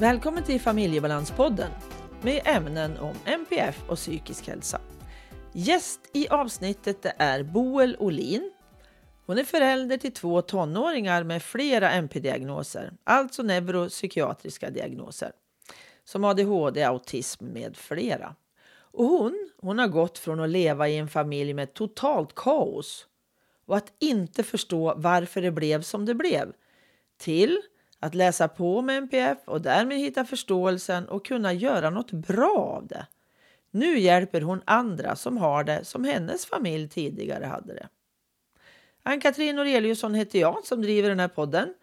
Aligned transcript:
Välkommen 0.00 0.44
till 0.44 0.60
Familjebalanspodden 0.60 1.70
med 2.22 2.42
ämnen 2.44 2.96
om 2.96 3.14
MPF 3.24 3.82
och 3.88 3.96
psykisk 3.96 4.48
hälsa. 4.48 4.80
Gäst 5.52 6.00
i 6.12 6.28
avsnittet 6.28 7.06
är 7.18 7.42
Boel 7.42 7.96
Olin. 7.98 8.52
Hon 9.26 9.38
är 9.38 9.44
förälder 9.44 9.96
till 9.96 10.12
två 10.12 10.42
tonåringar 10.42 11.24
med 11.24 11.42
flera 11.42 11.90
MP-diagnoser, 11.90 12.92
alltså 13.04 13.42
neuropsykiatriska 13.42 14.70
diagnoser, 14.70 15.32
som 16.04 16.24
ADHD, 16.24 16.84
autism 16.84 17.44
med 17.44 17.76
flera. 17.76 18.34
Och 18.72 19.04
hon, 19.04 19.50
hon 19.56 19.78
har 19.78 19.88
gått 19.88 20.18
från 20.18 20.40
att 20.40 20.50
leva 20.50 20.88
i 20.88 20.98
en 20.98 21.08
familj 21.08 21.54
med 21.54 21.74
totalt 21.74 22.34
kaos 22.34 23.06
och 23.66 23.76
att 23.76 23.92
inte 23.98 24.42
förstå 24.42 24.94
varför 24.96 25.42
det 25.42 25.52
blev 25.52 25.82
som 25.82 26.06
det 26.06 26.14
blev, 26.14 26.52
till 27.18 27.62
att 28.00 28.14
läsa 28.14 28.48
på 28.48 28.82
med 28.82 28.98
NPF 28.98 29.38
och 29.44 29.60
därmed 29.60 29.98
hitta 29.98 30.24
förståelsen 30.24 31.08
och 31.08 31.26
kunna 31.26 31.52
göra 31.52 31.90
något 31.90 32.12
bra 32.12 32.76
av 32.76 32.86
det. 32.86 33.06
Nu 33.70 33.98
hjälper 33.98 34.40
hon 34.40 34.62
andra 34.64 35.16
som 35.16 35.36
har 35.36 35.64
det 35.64 35.84
som 35.84 36.04
hennes 36.04 36.46
familj 36.46 36.88
tidigare 36.88 37.44
hade 37.44 37.74
det. 37.74 37.88
Ann-Katrin 39.02 39.56
Noreliusson 39.56 40.14
heter 40.14 40.38
jag 40.38 40.64
som 40.64 40.82
driver 40.82 41.08
den 41.08 41.20
här 41.20 41.28
podden. 41.28 41.74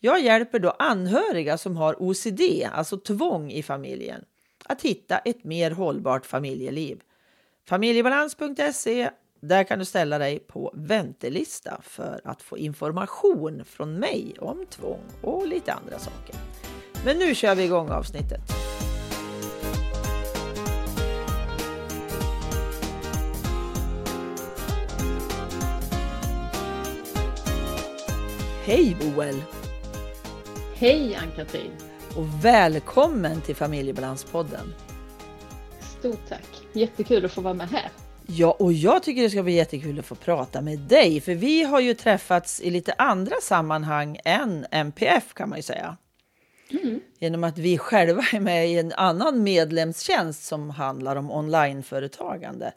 Jag 0.00 0.20
hjälper 0.20 0.58
då 0.58 0.70
anhöriga 0.70 1.58
som 1.58 1.76
har 1.76 2.02
OCD, 2.02 2.40
alltså 2.72 2.96
tvång 2.96 3.50
i 3.50 3.62
familjen, 3.62 4.24
att 4.64 4.82
hitta 4.82 5.18
ett 5.18 5.44
mer 5.44 5.70
hållbart 5.70 6.26
familjeliv. 6.26 7.00
Familjebalans.se 7.68 9.10
där 9.48 9.64
kan 9.64 9.78
du 9.78 9.84
ställa 9.84 10.18
dig 10.18 10.38
på 10.38 10.72
väntelista 10.74 11.80
för 11.82 12.20
att 12.24 12.42
få 12.42 12.58
information 12.58 13.64
från 13.64 13.94
mig 13.94 14.36
om 14.40 14.66
tvång 14.70 15.04
och 15.22 15.46
lite 15.46 15.72
andra 15.72 15.98
saker. 15.98 16.36
Men 17.04 17.18
nu 17.18 17.34
kör 17.34 17.54
vi 17.54 17.64
igång 17.64 17.90
avsnittet. 17.90 18.40
Hej 28.64 28.96
Boel! 29.00 29.42
Hej 30.74 31.14
Ann-Katrin! 31.14 31.72
Och 32.16 32.44
välkommen 32.44 33.40
till 33.40 33.56
Familjebalanspodden. 33.56 34.74
Stort 35.80 36.28
tack! 36.28 36.66
Jättekul 36.72 37.24
att 37.24 37.32
få 37.32 37.40
vara 37.40 37.54
med 37.54 37.68
här. 37.68 38.03
Ja, 38.26 38.56
och 38.58 38.72
jag 38.72 39.02
tycker 39.02 39.22
det 39.22 39.30
ska 39.30 39.42
bli 39.42 39.52
jättekul 39.52 39.98
att 39.98 40.06
få 40.06 40.14
prata 40.14 40.60
med 40.60 40.78
dig, 40.78 41.20
för 41.20 41.34
vi 41.34 41.62
har 41.62 41.80
ju 41.80 41.94
träffats 41.94 42.60
i 42.60 42.70
lite 42.70 42.94
andra 42.98 43.36
sammanhang 43.42 44.18
än 44.24 44.66
MPF 44.70 45.34
kan 45.34 45.48
man 45.48 45.58
ju 45.58 45.62
säga. 45.62 45.96
Mm. 46.70 47.00
Genom 47.18 47.44
att 47.44 47.58
vi 47.58 47.78
själva 47.78 48.22
är 48.32 48.40
med 48.40 48.68
i 48.68 48.78
en 48.78 48.92
annan 48.92 49.42
medlemstjänst 49.42 50.44
som 50.44 50.70
handlar 50.70 51.16
om 51.16 51.30
onlineföretagande. 51.30 52.72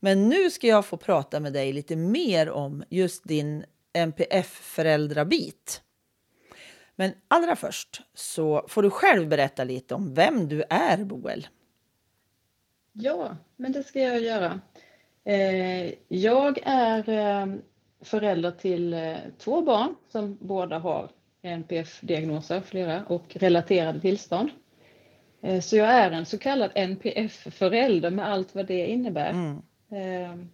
Men 0.00 0.28
nu 0.28 0.50
ska 0.50 0.66
jag 0.66 0.86
få 0.86 0.96
prata 0.96 1.40
med 1.40 1.52
dig 1.52 1.72
lite 1.72 1.96
mer 1.96 2.50
om 2.50 2.84
just 2.88 3.24
din 3.24 3.64
MPF-föräldrabit. 3.92 5.82
Men 6.96 7.12
allra 7.28 7.56
först 7.56 8.02
så 8.14 8.66
får 8.68 8.82
du 8.82 8.90
själv 8.90 9.28
berätta 9.28 9.64
lite 9.64 9.94
om 9.94 10.14
vem 10.14 10.48
du 10.48 10.64
är, 10.70 11.04
Boel. 11.04 11.46
Ja, 12.92 13.36
men 13.56 13.72
det 13.72 13.82
ska 13.82 14.00
jag 14.00 14.20
göra. 14.20 14.60
Eh, 15.30 15.92
jag 16.08 16.58
är 16.62 17.08
eh, 17.08 17.46
förälder 18.00 18.50
till 18.50 18.94
eh, 18.94 19.16
två 19.38 19.62
barn 19.62 19.94
som 20.08 20.38
båda 20.40 20.78
har 20.78 21.08
NPF-diagnoser, 21.42 22.60
flera, 22.60 23.04
och 23.04 23.36
relaterade 23.36 24.00
tillstånd. 24.00 24.50
Så 25.62 25.76
jag 25.76 25.88
är 25.88 26.10
en 26.10 26.26
så 26.26 26.38
kallad 26.38 26.70
NPF-förälder 26.74 28.10
med 28.10 28.28
allt 28.28 28.54
vad 28.54 28.66
det 28.66 28.86
innebär. 28.86 29.30
Mm. 29.30 30.48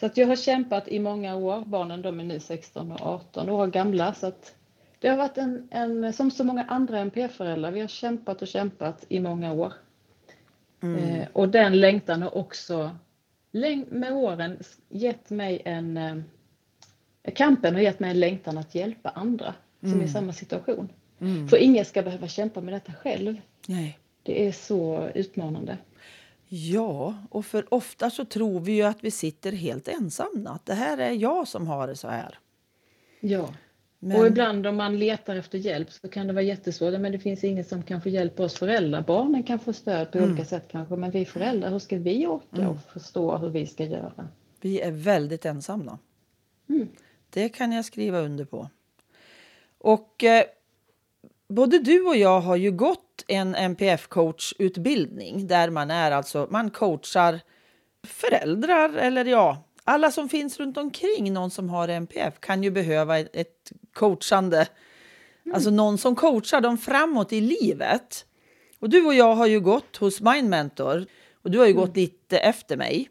Så 0.00 0.06
att 0.06 0.16
jag 0.16 0.26
har 0.26 0.36
kämpat 0.36 0.88
i 0.88 0.98
många 0.98 1.36
år. 1.36 1.64
Barnen 1.66 2.02
de 2.02 2.20
är 2.20 2.24
nu 2.24 2.40
16 2.40 2.92
och 2.92 3.00
18 3.00 3.50
år 3.50 3.66
gamla. 3.66 4.14
Så 4.14 4.26
att 4.26 4.54
det 4.98 5.08
har 5.08 5.16
varit 5.16 5.38
en, 5.38 5.68
en 5.70 6.12
som 6.12 6.30
så 6.30 6.44
många 6.44 6.64
andra 6.64 6.98
NPF-föräldrar, 6.98 7.70
vi 7.70 7.80
har 7.80 7.88
kämpat 7.88 8.42
och 8.42 8.48
kämpat 8.48 9.04
i 9.08 9.20
många 9.20 9.52
år. 9.52 9.72
Mm. 10.82 11.26
Och 11.32 11.48
den 11.48 11.80
längtan 11.80 12.22
har 12.22 12.38
också 12.38 12.90
med 13.88 14.12
åren 14.12 14.58
gett 14.88 15.30
mig 15.30 15.62
en... 15.64 15.96
Eh, 15.96 17.34
kampen 17.34 17.74
har 17.74 17.82
gett 17.82 18.00
mig 18.00 18.10
en 18.10 18.20
längtan 18.20 18.58
att 18.58 18.74
hjälpa 18.74 19.08
andra 19.08 19.54
som 19.80 19.88
är 19.88 19.94
i 19.94 19.98
mm. 19.98 20.08
samma 20.08 20.32
situation. 20.32 20.88
Mm. 21.20 21.48
För 21.48 21.56
ingen 21.56 21.84
ska 21.84 22.02
behöva 22.02 22.28
kämpa 22.28 22.60
med 22.60 22.74
detta 22.74 22.92
själv. 22.92 23.40
Nej. 23.66 23.98
Det 24.22 24.46
är 24.46 24.52
så 24.52 25.08
utmanande. 25.14 25.78
Ja, 26.48 27.14
och 27.30 27.46
för 27.46 27.74
ofta 27.74 28.10
så 28.10 28.24
tror 28.24 28.60
vi 28.60 28.72
ju 28.72 28.82
att 28.82 29.04
vi 29.04 29.10
sitter 29.10 29.52
helt 29.52 29.88
ensamma. 29.88 30.50
Att 30.50 30.66
det 30.66 30.74
här 30.74 30.98
är 30.98 31.10
jag 31.10 31.48
som 31.48 31.66
har 31.66 31.86
det 31.86 31.96
så 31.96 32.08
här. 32.08 32.38
Ja. 33.20 33.48
Men... 34.02 34.20
Och 34.20 34.26
ibland 34.26 34.66
om 34.66 34.76
man 34.76 34.98
letar 34.98 35.36
efter 35.36 35.58
hjälp 35.58 35.90
så 35.90 36.08
kan 36.08 36.26
det 36.26 36.32
vara 36.32 36.42
jättesvårt. 36.42 37.00
Men 37.00 37.12
det 37.12 37.18
finns 37.18 37.44
ingen 37.44 37.64
som 37.64 37.82
kan 37.82 38.02
få 38.02 38.08
hjälp 38.08 38.40
oss 38.40 38.58
föräldrar. 38.58 39.02
Barnen 39.02 39.42
kan 39.42 39.58
få 39.58 39.72
stöd 39.72 40.12
på 40.12 40.18
mm. 40.18 40.30
olika 40.30 40.44
sätt 40.44 40.64
kanske. 40.70 40.96
Men 40.96 41.10
vi 41.10 41.24
föräldrar, 41.24 41.70
hur 41.70 41.78
ska 41.78 41.98
vi 41.98 42.26
orka 42.26 42.56
mm. 42.56 42.68
och 42.68 42.76
förstå 42.92 43.36
hur 43.36 43.48
vi 43.48 43.66
ska 43.66 43.84
göra? 43.84 44.28
Vi 44.60 44.80
är 44.80 44.90
väldigt 44.90 45.44
ensamma. 45.44 45.98
Mm. 46.68 46.88
Det 47.30 47.48
kan 47.48 47.72
jag 47.72 47.84
skriva 47.84 48.20
under 48.20 48.44
på. 48.44 48.70
Och 49.78 50.24
eh, 50.24 50.44
både 51.48 51.78
du 51.78 52.06
och 52.06 52.16
jag 52.16 52.40
har 52.40 52.56
ju 52.56 52.70
gått 52.70 53.24
en 53.28 53.56
NPF-coachutbildning 53.56 55.46
där 55.46 55.70
man 55.70 55.90
är 55.90 56.10
alltså, 56.10 56.48
man 56.50 56.70
coachar 56.70 57.40
föräldrar 58.02 58.96
eller 58.96 59.24
ja, 59.24 59.64
alla 59.90 60.10
som 60.10 60.28
finns 60.28 60.60
runt 60.60 60.76
omkring 60.76 61.32
någon 61.32 61.50
som 61.50 61.68
har 61.68 61.88
NPF 61.88 62.40
kan 62.40 62.62
ju 62.62 62.70
behöva 62.70 63.18
ett 63.18 63.72
coachande, 63.92 64.56
mm. 65.44 65.54
alltså 65.54 65.70
någon 65.70 65.98
som 65.98 66.16
coachar 66.16 66.60
dem 66.60 66.78
framåt 66.78 67.32
i 67.32 67.40
livet. 67.40 68.24
Och 68.78 68.90
du 68.90 69.06
och 69.06 69.14
jag 69.14 69.34
har 69.34 69.46
ju 69.46 69.60
gått 69.60 69.96
hos 69.96 70.20
Mind 70.20 70.48
Mentor 70.48 71.06
och 71.42 71.50
du 71.50 71.58
har 71.58 71.66
ju 71.66 71.72
mm. 71.72 71.84
gått 71.86 71.96
lite 71.96 72.38
efter 72.38 72.76
mig. 72.76 73.08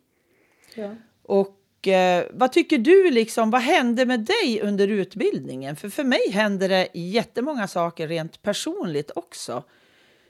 Ja. 0.76 0.96
Och 1.24 1.88
eh, 1.88 2.26
vad 2.32 2.52
tycker 2.52 2.78
du 2.78 3.12
liksom, 3.12 3.52
vad 3.52 3.62
hände 3.62 4.06
med 4.06 4.20
dig 4.20 4.62
under 4.64 4.88
utbildningen? 4.88 5.76
För 5.76 5.90
för 5.90 6.04
mig 6.04 6.32
hände 6.32 6.68
det 6.68 6.88
jättemånga 6.94 7.68
saker 7.68 8.08
rent 8.08 8.42
personligt 8.42 9.12
också. 9.16 9.64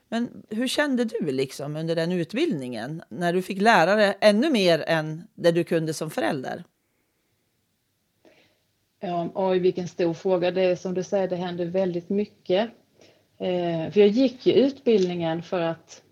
Men 0.09 0.43
hur 0.49 0.67
kände 0.67 1.05
du 1.05 1.31
liksom 1.31 1.75
under 1.75 1.95
den 1.95 2.11
utbildningen 2.11 3.01
när 3.09 3.33
du 3.33 3.41
fick 3.41 3.61
lära 3.61 3.95
dig 3.95 4.17
ännu 4.21 4.49
mer 4.49 4.83
än 4.87 5.27
det 5.35 5.51
du 5.51 5.63
kunde 5.63 5.93
som 5.93 6.09
förälder? 6.09 6.63
Ja, 8.99 9.29
oj, 9.35 9.59
vilken 9.59 9.87
stor 9.87 10.13
fråga. 10.13 10.51
Det 10.51 10.61
är 10.61 10.75
som 10.75 10.93
du 10.93 11.03
säger, 11.03 11.27
det 11.27 11.35
händer 11.35 11.65
väldigt 11.65 12.09
mycket. 12.09 12.69
Eh, 13.37 13.91
för 13.91 13.99
jag 13.99 14.09
gick 14.09 14.45
ju 14.45 14.53
utbildningen 14.53 15.43
för 15.43 15.61
att 15.61 16.03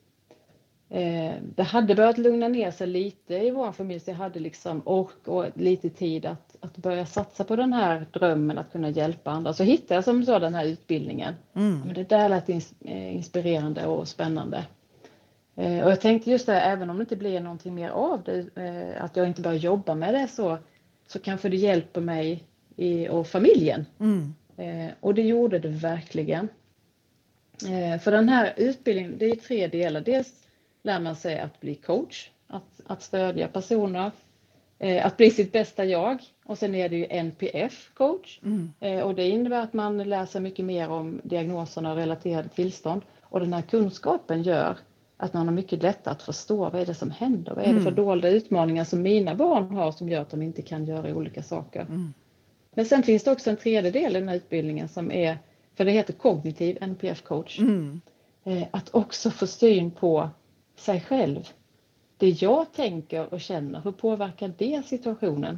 eh, 0.90 1.34
det 1.56 1.64
hade 1.64 1.96
börjat 1.96 2.18
lugna 2.18 2.48
ner 2.48 2.72
sig 2.72 2.88
lite 2.88 3.36
i 3.36 3.52
vår 3.52 3.72
familj, 3.72 4.00
så 4.00 4.12
jag 4.12 4.16
hade 4.16 4.40
liksom 4.40 4.82
ork 4.86 5.28
och 5.28 5.46
lite 5.56 5.90
tid 5.90 6.26
att 6.26 6.47
att 6.68 6.78
börja 6.78 7.06
satsa 7.06 7.44
på 7.44 7.56
den 7.56 7.74
här 7.74 8.06
drömmen 8.14 8.58
att 8.58 8.72
kunna 8.72 8.90
hjälpa 8.90 9.32
andra. 9.32 9.54
Så 9.54 9.64
hittade 9.64 9.96
jag 9.96 10.04
som 10.04 10.26
så 10.26 10.40
den 10.40 10.56
här 10.56 10.66
utbildningen. 10.66 11.34
Mm. 11.54 11.82
Men 11.86 11.94
det 11.94 12.10
där 12.10 12.30
lät 12.30 12.50
eh, 12.50 13.16
inspirerande 13.16 13.86
och 13.86 14.08
spännande. 14.08 14.66
Eh, 15.56 15.84
och 15.84 15.92
jag 15.92 16.02
tänkte 16.02 16.32
just 16.32 16.46
det, 16.46 16.62
även 16.62 16.90
om 16.90 16.98
det 16.98 17.02
inte 17.02 17.16
blir 17.16 17.40
någonting 17.40 17.76
mer 17.76 17.90
av 17.90 18.24
det, 18.24 18.62
eh, 18.64 19.04
att 19.04 19.16
jag 19.16 19.28
inte 19.28 19.42
börjar 19.42 19.58
jobba 19.58 19.96
med 19.96 20.14
det 20.14 20.28
så, 20.28 20.58
så 21.08 21.20
kanske 21.20 21.50
det 21.50 21.58
hjälper 21.58 22.02
mig 22.02 22.44
i, 22.76 23.10
och 23.10 23.28
familjen. 23.28 23.86
Mm. 24.00 24.34
Och 25.00 25.14
det 25.14 25.22
gjorde 25.22 25.60
det 25.60 25.68
verkligen. 25.68 26.48
För 28.02 28.12
den 28.12 28.30
här 28.30 28.54
utbildningen, 28.58 29.18
det 29.18 29.26
är 29.26 29.36
tre 29.36 29.68
delar. 29.68 30.02
Dels 30.02 30.34
lär 30.84 31.00
man 31.00 31.16
sig 31.16 31.40
att 31.40 31.60
bli 31.60 31.76
coach, 31.76 32.30
att, 32.48 32.82
att 32.88 33.02
stödja 33.02 33.48
personer, 33.48 34.12
att 35.04 35.18
bli 35.18 35.32
sitt 35.32 35.52
bästa 35.52 35.86
jag 35.86 36.20
och 36.46 36.58
sen 36.58 36.76
är 36.76 36.90
det 36.90 36.96
ju 36.96 37.06
NPF-coach 37.06 38.40
mm. 38.44 38.74
Eh, 38.80 39.02
och 39.02 39.16
det 39.16 39.30
innebär 39.30 39.62
att 39.62 39.74
man 39.74 39.98
lär 39.98 40.26
sig 40.26 40.42
mycket 40.42 40.66
mer 40.66 40.90
om 40.90 41.22
diagnoserna 41.24 41.92
och 41.92 41.98
relaterade 41.98 42.50
tillstånd. 42.50 43.02
Och 43.22 43.40
den 43.40 43.54
här 43.54 43.62
kunskapen 43.62 44.44
gör 44.44 44.78
att 45.18 45.34
man 45.34 45.48
har 45.48 45.54
mycket 45.54 45.84
lättare 45.84 46.12
att 46.12 46.22
förstå 46.22 46.70
vad 46.70 46.82
är 46.82 46.86
det 46.86 46.94
som 46.94 47.12
händer? 47.12 47.56
Vad 47.56 47.64
är 47.64 47.74
det 47.74 47.80
för 47.80 47.92
mm. 47.92 47.96
dolda 47.96 48.30
utmaningar 48.30 48.84
som 48.84 49.02
mina 49.02 49.36
barn 49.36 49.72
har 49.72 49.92
som 49.92 50.10
gör 50.10 50.22
att 50.22 50.30
de 50.30 50.42
inte 50.42 50.62
kan 50.62 50.86
göra 50.86 51.16
olika 51.16 51.44
saker? 51.44 51.82
Mm. 51.82 52.14
Men 52.76 52.86
sen 52.86 53.04
finns 53.04 53.24
det 53.24 53.32
också 53.32 53.50
en 53.50 53.58
tredje 53.58 53.92
del 53.92 54.16
i 54.16 54.20
den 54.20 54.30
här 54.30 54.36
utbildningen 54.36 54.90
som 54.90 55.12
är, 55.12 55.38
för 55.76 55.86
det 55.86 55.92
heter 55.92 56.14
kognitiv 56.14 56.78
NPF-coach. 56.82 57.60
Mm. 57.60 58.02
Eh, 58.44 58.64
att 58.72 58.96
också 58.96 59.32
få 59.32 59.48
syn 59.48 59.92
på 59.92 60.30
sig 60.76 61.02
själv. 61.02 61.50
Det 62.18 62.42
jag 62.42 62.74
tänker 62.74 63.34
och 63.34 63.42
känner, 63.42 63.82
hur 63.82 63.92
påverkar 63.92 64.54
det 64.58 64.86
situationen? 64.86 65.58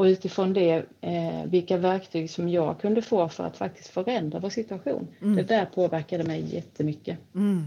och 0.00 0.04
utifrån 0.04 0.52
det 0.52 0.84
eh, 1.00 1.44
vilka 1.46 1.76
verktyg 1.76 2.30
som 2.30 2.48
jag 2.48 2.80
kunde 2.80 3.02
få 3.02 3.28
för 3.28 3.44
att 3.44 3.56
faktiskt 3.56 3.88
förändra 3.88 4.38
vår 4.38 4.50
situation. 4.50 5.08
Mm. 5.20 5.36
Det 5.36 5.42
där 5.42 5.64
påverkade 5.64 6.24
mig 6.24 6.54
jättemycket. 6.54 7.18
Mm. 7.34 7.66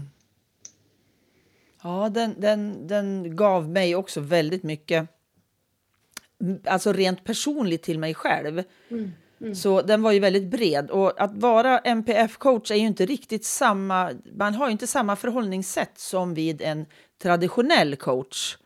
Ja, 1.82 2.08
den, 2.08 2.34
den, 2.38 2.86
den 2.86 3.36
gav 3.36 3.68
mig 3.68 3.96
också 3.96 4.20
väldigt 4.20 4.62
mycket, 4.62 5.08
alltså 6.64 6.92
rent 6.92 7.24
personligt 7.24 7.82
till 7.82 7.98
mig 7.98 8.14
själv. 8.14 8.62
Mm. 8.88 9.12
Så 9.54 9.82
den 9.82 10.02
var 10.02 10.12
ju 10.12 10.18
väldigt 10.18 10.50
bred. 10.50 10.90
Och 10.90 11.20
att 11.20 11.36
vara 11.36 11.78
MPF-coach 11.78 12.70
är 12.70 12.74
ju 12.76 12.86
inte 12.86 13.06
riktigt 13.06 13.44
samma, 13.44 14.10
man 14.36 14.54
har 14.54 14.66
ju 14.66 14.72
inte 14.72 14.86
samma 14.86 15.16
förhållningssätt 15.16 15.98
som 15.98 16.34
vid 16.34 16.62
en 16.62 16.86
traditionell 17.22 17.96
coach 17.96 18.56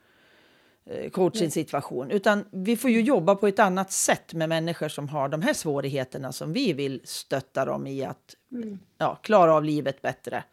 eh, 0.86 1.10
coaching-situation. 1.10 2.10
Utan 2.10 2.44
vi 2.50 2.76
får 2.76 2.90
ju 2.90 3.00
jobba 3.00 3.34
på 3.34 3.46
ett 3.46 3.58
annat 3.58 3.92
sätt 3.92 4.34
med 4.34 4.48
människor 4.48 4.88
som 4.88 5.08
har 5.08 5.28
de 5.28 5.42
här 5.42 5.52
svårigheterna 5.52 6.32
som 6.32 6.52
vi 6.52 6.72
vill 6.72 7.00
stötta 7.04 7.64
dem 7.64 7.86
i 7.86 8.04
att 8.04 8.34
Mm. 8.52 8.78
ja, 8.98 9.14
klara 9.22 9.54
av 9.54 9.64
livet 9.64 10.02
bättre. 10.02 10.44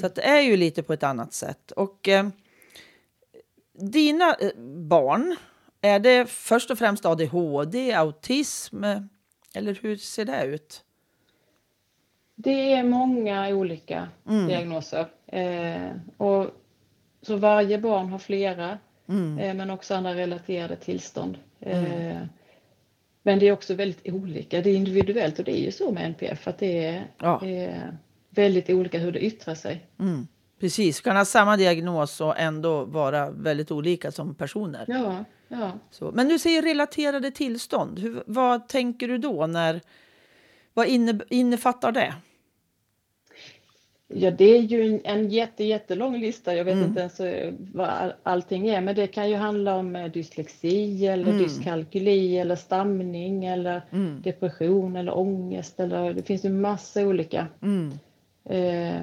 Så 0.00 0.06
att 0.06 0.14
det 0.14 0.22
är 0.22 0.40
ju 0.40 0.56
lite 0.56 0.82
på 0.82 0.92
ett 0.92 1.02
annat 1.02 1.32
sätt. 1.32 1.70
Och 1.70 2.08
eh, 2.08 2.28
dina 3.78 4.34
eh, 4.34 4.50
barn, 4.88 5.36
är 5.80 5.98
det 5.98 6.30
först 6.30 6.70
och 6.70 6.78
främst 6.78 7.06
ADHD, 7.06 7.92
autism 7.92 8.84
eller 9.54 9.78
hur 9.82 9.96
ser 9.96 10.24
det 10.24 10.44
ut? 10.46 10.84
Det 12.34 12.72
är 12.72 12.82
många 12.84 13.48
olika 13.48 14.08
Mm. 14.28 14.46
diagnoser. 14.46 15.06
Eh, 15.26 15.90
och 16.16 16.46
så 17.22 17.36
varje 17.36 17.78
barn 17.78 18.08
har 18.08 18.18
flera, 18.18 18.78
Mm. 19.08 19.38
eh, 19.38 19.54
men 19.54 19.70
också 19.70 19.94
andra 19.94 20.14
relaterade 20.14 20.76
tillstånd. 20.76 21.38
Eh, 21.60 22.16
men 23.22 23.38
det 23.38 23.46
är 23.48 23.52
också 23.52 23.74
väldigt 23.74 24.08
olika, 24.14 24.60
det 24.60 24.70
är 24.70 24.76
individuellt 24.76 25.38
och 25.38 25.44
det 25.44 25.60
är 25.60 25.64
ju 25.64 25.72
så 25.72 25.92
med 25.92 26.06
NPF 26.06 26.48
att 26.48 26.58
det 26.58 26.84
är, 26.84 27.06
Ja. 27.18 27.40
väldigt 28.30 28.70
olika 28.70 28.98
hur 28.98 29.12
det 29.12 29.24
yttrar 29.24 29.54
sig. 29.54 29.86
Mm. 30.00 30.26
Precis, 30.60 31.00
kan 31.00 31.16
ha 31.16 31.24
samma 31.24 31.56
diagnos 31.56 32.20
och 32.20 32.38
ändå 32.38 32.84
vara 32.84 33.30
väldigt 33.30 33.70
olika 33.70 34.12
som 34.12 34.34
personer. 34.34 34.84
Ja, 34.88 35.24
ja. 35.60 35.72
Så. 35.90 36.10
Men 36.14 36.28
du 36.28 36.38
säger 36.38 36.62
relaterade 36.62 37.30
tillstånd. 37.30 37.98
Hur, 37.98 38.22
vad 38.26 38.68
tänker 38.68 39.08
du 39.08 39.18
då? 39.18 39.46
när 39.46 39.80
Vad 40.74 40.86
inne, 40.86 41.18
innefattar 41.30 41.92
det? 41.92 42.14
Ja, 44.08 44.30
det 44.30 44.44
är 44.44 44.60
ju 44.60 44.82
en, 44.94 45.00
en 45.04 45.28
jätte, 45.30 45.64
jättelång 45.64 46.18
lista. 46.20 46.54
Jag 46.54 46.64
vet 46.64 46.74
Mm. 46.74 46.88
inte 46.88 47.00
ens 47.00 47.20
eh, 47.20 47.52
vad 47.74 47.88
all, 47.88 48.12
allting 48.22 48.68
är, 48.68 48.80
men 48.80 48.94
det 48.94 49.06
kan 49.06 49.30
ju 49.30 49.36
handla 49.36 49.74
om 49.76 49.96
eh, 49.96 50.10
dyslexi 50.12 51.06
eller 51.06 51.24
Mm. 51.26 51.38
dyskalkyli 51.38 52.38
eller 52.38 52.56
stamning 52.56 53.44
eller 53.44 53.82
Mm. 53.90 54.22
depression 54.22 54.96
eller 54.96 55.18
ångest 55.18 55.80
eller 55.80 56.14
det 56.14 56.22
finns 56.22 56.44
ju 56.44 56.50
massa 56.50 57.06
olika 57.06 57.46
Mm. 57.62 57.92
eh, 58.44 59.02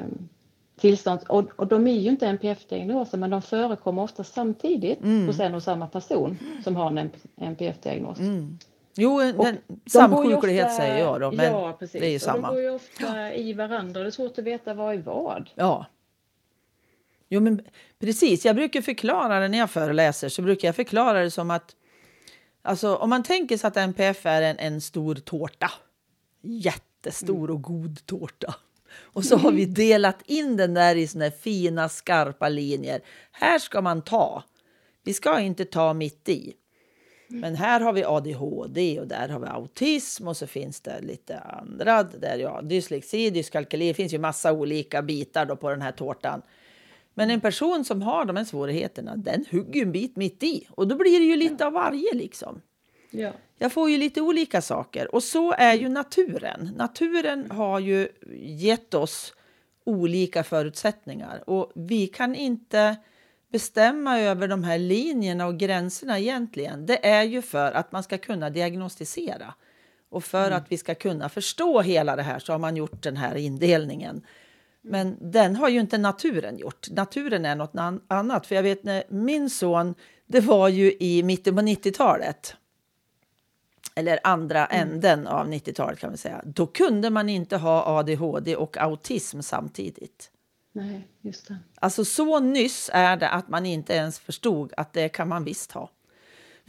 tillstånd 0.82 1.20
och, 1.28 1.50
och 1.60 1.68
de 1.68 1.88
är 1.88 2.00
ju 2.00 2.10
inte 2.10 2.28
NPF-diagnoser 2.28 3.18
men 3.18 3.30
de 3.30 3.42
förekommer 3.42 4.02
ofta 4.02 4.24
samtidigt 4.24 5.00
Mm. 5.02 5.28
hos 5.28 5.40
en 5.40 5.56
och 5.56 5.64
samma 5.64 5.88
person 5.88 6.38
som 6.64 6.76
har 6.76 6.88
en 6.98 7.10
NPF-diagnos. 7.42 8.20
Mm. 8.20 8.58
Jo, 8.96 9.20
den, 9.20 9.36
Och 9.38 9.46
De 9.68 9.90
samsjuklighet 9.90 10.66
ofta- 10.66 10.78
säger 10.78 11.00
jag 11.00 11.22
då, 11.22 11.32
men 11.32 11.46
ja, 11.46 11.76
precis. 11.80 12.02
det 12.02 12.08
är 12.08 12.10
ju 12.10 12.16
Och 12.16 12.22
samma. 12.22 12.48
De 12.48 12.54
går 12.56 12.62
ju 12.64 12.70
ofta 12.70 13.34
i 13.34 13.54
varandra, 13.54 14.02
det 14.02 14.08
är 14.08 14.12
svårt 14.12 14.38
att 14.38 14.44
veta 14.44 14.74
vad 14.74 14.94
är 14.96 14.98
vad. 15.02 15.50
Ja. 15.56 15.86
Jo, 17.30 17.40
men 17.42 17.62
precis. 18.00 18.46
Jag 18.46 18.56
brukar 18.56 18.82
förklara 18.82 19.40
det 19.40 19.48
när 19.48 19.58
jag 19.58 19.70
föreläser. 19.70 20.30
Så 20.30 20.42
brukar 20.42 20.68
jag 20.68 20.76
förklara 20.76 21.20
det 21.24 21.32
som 21.32 21.52
att 21.52 21.76
alltså, 22.62 22.96
om 22.96 23.10
man 23.10 23.24
tänker 23.24 23.58
sig 23.58 23.68
att 23.68 23.78
NPF 23.78 24.26
är 24.26 24.42
en, 24.42 24.58
en 24.60 24.82
stor 24.82 25.16
tårta. 25.16 25.72
Jättestor 26.42 27.52
och 27.52 27.62
god 27.62 28.06
tårta. 28.06 28.56
Och 28.94 29.26
så 29.26 29.38
har 29.38 29.52
vi 29.52 29.66
delat 29.66 30.22
in 30.26 30.58
den 30.58 30.74
där 30.74 30.96
i 30.96 31.08
såna 31.08 31.32
fina 31.32 31.90
skarpa 31.90 32.50
linjer. 32.50 33.02
Här 33.32 33.60
ska 33.60 33.82
man 33.82 34.02
ta. 34.02 34.44
Vi 35.04 35.14
ska 35.14 35.40
inte 35.40 35.66
ta 35.66 35.94
mitt 35.94 36.30
i. 36.30 36.54
Men 37.28 37.56
här 37.56 37.80
har 37.80 37.94
vi 37.94 38.04
ADHD 38.04 39.00
och 39.00 39.08
där 39.08 39.30
har 39.30 39.40
vi 39.40 39.48
autism 39.48 40.28
och 40.28 40.38
så 40.38 40.48
finns 40.48 40.82
det 40.82 41.02
lite 41.02 41.40
andra. 41.40 42.04
Där, 42.04 42.38
ja, 42.38 42.62
dyslexi, 42.62 43.30
dyskalkyli, 43.30 43.88
det 43.88 43.94
finns 43.94 44.14
ju 44.14 44.20
massa 44.20 44.54
olika 44.54 45.02
bitar 45.02 45.46
då 45.46 45.56
på 45.56 45.70
den 45.70 45.82
här 45.82 45.92
tårtan. 45.92 46.42
Men 47.14 47.32
en 47.32 47.42
person 47.42 47.86
som 47.86 48.02
har 48.02 48.26
de 48.26 48.36
här 48.36 48.44
svårigheterna, 48.44 49.16
den 49.16 49.46
hugger 49.52 49.82
en 49.82 49.92
bit 49.92 50.16
mitt 50.16 50.44
i. 50.44 50.68
Och 50.70 50.88
då 50.88 50.96
blir 50.96 51.20
det 51.20 51.26
ju 51.26 51.36
lite 51.36 51.66
av 51.66 51.74
varje 51.74 52.14
liksom. 52.14 52.62
Ja. 53.12 53.32
Jag 53.58 53.72
får 53.72 53.90
ju 53.90 53.98
lite 53.98 54.22
olika 54.22 54.62
saker. 54.62 55.16
Och 55.16 55.24
så 55.24 55.52
är 55.52 55.74
ju 55.74 55.90
naturen. 55.90 56.70
Naturen 56.78 57.52
har 57.52 57.80
ju 57.80 58.08
gett 58.40 58.94
oss 58.94 59.34
olika 59.84 60.44
förutsättningar. 60.44 61.44
Och 61.50 61.72
vi 61.76 62.08
kan 62.08 62.36
inte 62.36 62.96
bestämma 63.52 64.20
över 64.20 64.48
de 64.48 64.64
här 64.64 64.78
linjerna 64.78 65.48
och 65.48 65.58
gränserna 65.58 66.20
egentligen. 66.20 66.86
Det 66.86 67.08
är 67.08 67.24
ju 67.24 67.42
för 67.42 67.72
att 67.72 67.92
man 67.92 68.04
ska 68.04 68.18
kunna 68.18 68.50
diagnostisera. 68.50 69.54
Och 70.10 70.24
för 70.24 70.52
att 70.52 70.72
vi 70.72 70.78
ska 70.78 70.96
kunna 70.96 71.30
förstå 71.30 71.82
hela 71.82 72.16
det 72.16 72.24
här 72.24 72.40
så 72.40 72.52
har 72.52 72.60
man 72.60 72.76
gjort 72.76 73.04
den 73.04 73.18
här 73.18 73.36
indelningen. 73.36 74.26
Men 74.82 75.32
den 75.32 75.56
har 75.56 75.70
ju 75.70 75.80
inte 75.80 75.98
naturen 75.98 76.58
gjort. 76.58 76.90
Naturen 76.92 77.46
är 77.46 77.56
något 77.56 77.76
an- 77.76 78.02
annat. 78.08 78.48
För 78.48 78.56
jag 78.56 78.64
vet 78.64 78.84
när 78.84 79.04
min 79.10 79.50
son, 79.50 79.96
det 80.28 80.40
var 80.40 80.70
ju 80.70 80.94
i 81.00 81.24
mitten 81.24 81.56
på 81.56 81.62
90-talet 81.62 82.56
eller 83.96 84.20
andra 84.24 84.66
änden 84.66 85.28
av 85.28 85.48
90-talet 85.48 86.00
kan 86.00 86.10
man 86.10 86.18
säga. 86.18 86.42
Då 86.46 86.68
kunde 86.68 87.10
man 87.10 87.30
inte 87.30 87.58
ha 87.58 88.00
ADHD 88.00 88.56
och 88.56 88.78
autism 88.78 89.42
samtidigt. 89.42 90.32
Nej, 90.72 91.08
just 91.22 91.48
det. 91.48 91.58
Alltså 91.76 92.06
så 92.06 92.40
nyss 92.40 92.90
är 92.94 93.18
det 93.18 93.30
att 93.30 93.50
man 93.50 93.66
inte 93.66 93.94
ens 93.94 94.20
förstod 94.20 94.74
att 94.78 94.94
det 94.94 95.10
kan 95.10 95.28
man 95.28 95.44
visst 95.44 95.72
ha. 95.72 95.90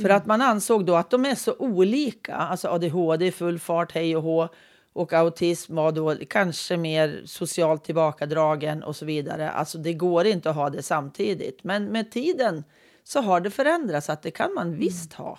För 0.01 0.09
att 0.09 0.27
man 0.27 0.43
ansåg 0.43 0.87
då 0.87 0.95
att 0.95 1.11
de 1.11 1.25
är 1.25 1.35
så 1.35 1.55
olika. 1.59 2.35
Alltså 2.35 2.69
ADHD, 2.69 3.33
full 3.33 3.59
fart, 3.59 3.93
hej 3.93 4.17
och 4.17 4.23
hå. 4.23 4.49
Och 4.93 5.13
autism 5.13 5.75
var 5.75 5.93
då 5.93 6.17
kanske 6.29 6.77
mer 6.77 7.23
socialt 7.25 7.85
tillbakadragen 7.85 8.83
och 8.83 8.97
så 8.97 9.05
vidare. 9.05 9.51
Alltså 9.51 9.79
det 9.79 9.93
går 9.93 10.27
inte 10.27 10.51
att 10.51 10.57
ha 10.57 10.71
det 10.71 10.83
samtidigt. 10.83 11.65
Men 11.65 11.85
med 11.85 12.11
tiden 12.11 12.65
så 13.05 13.21
har 13.21 13.41
det 13.41 13.51
förändrats 13.51 14.11
att 14.11 14.23
det 14.23 14.31
kan 14.31 14.55
man 14.55 14.77
visst 14.77 15.13
ha. 15.13 15.39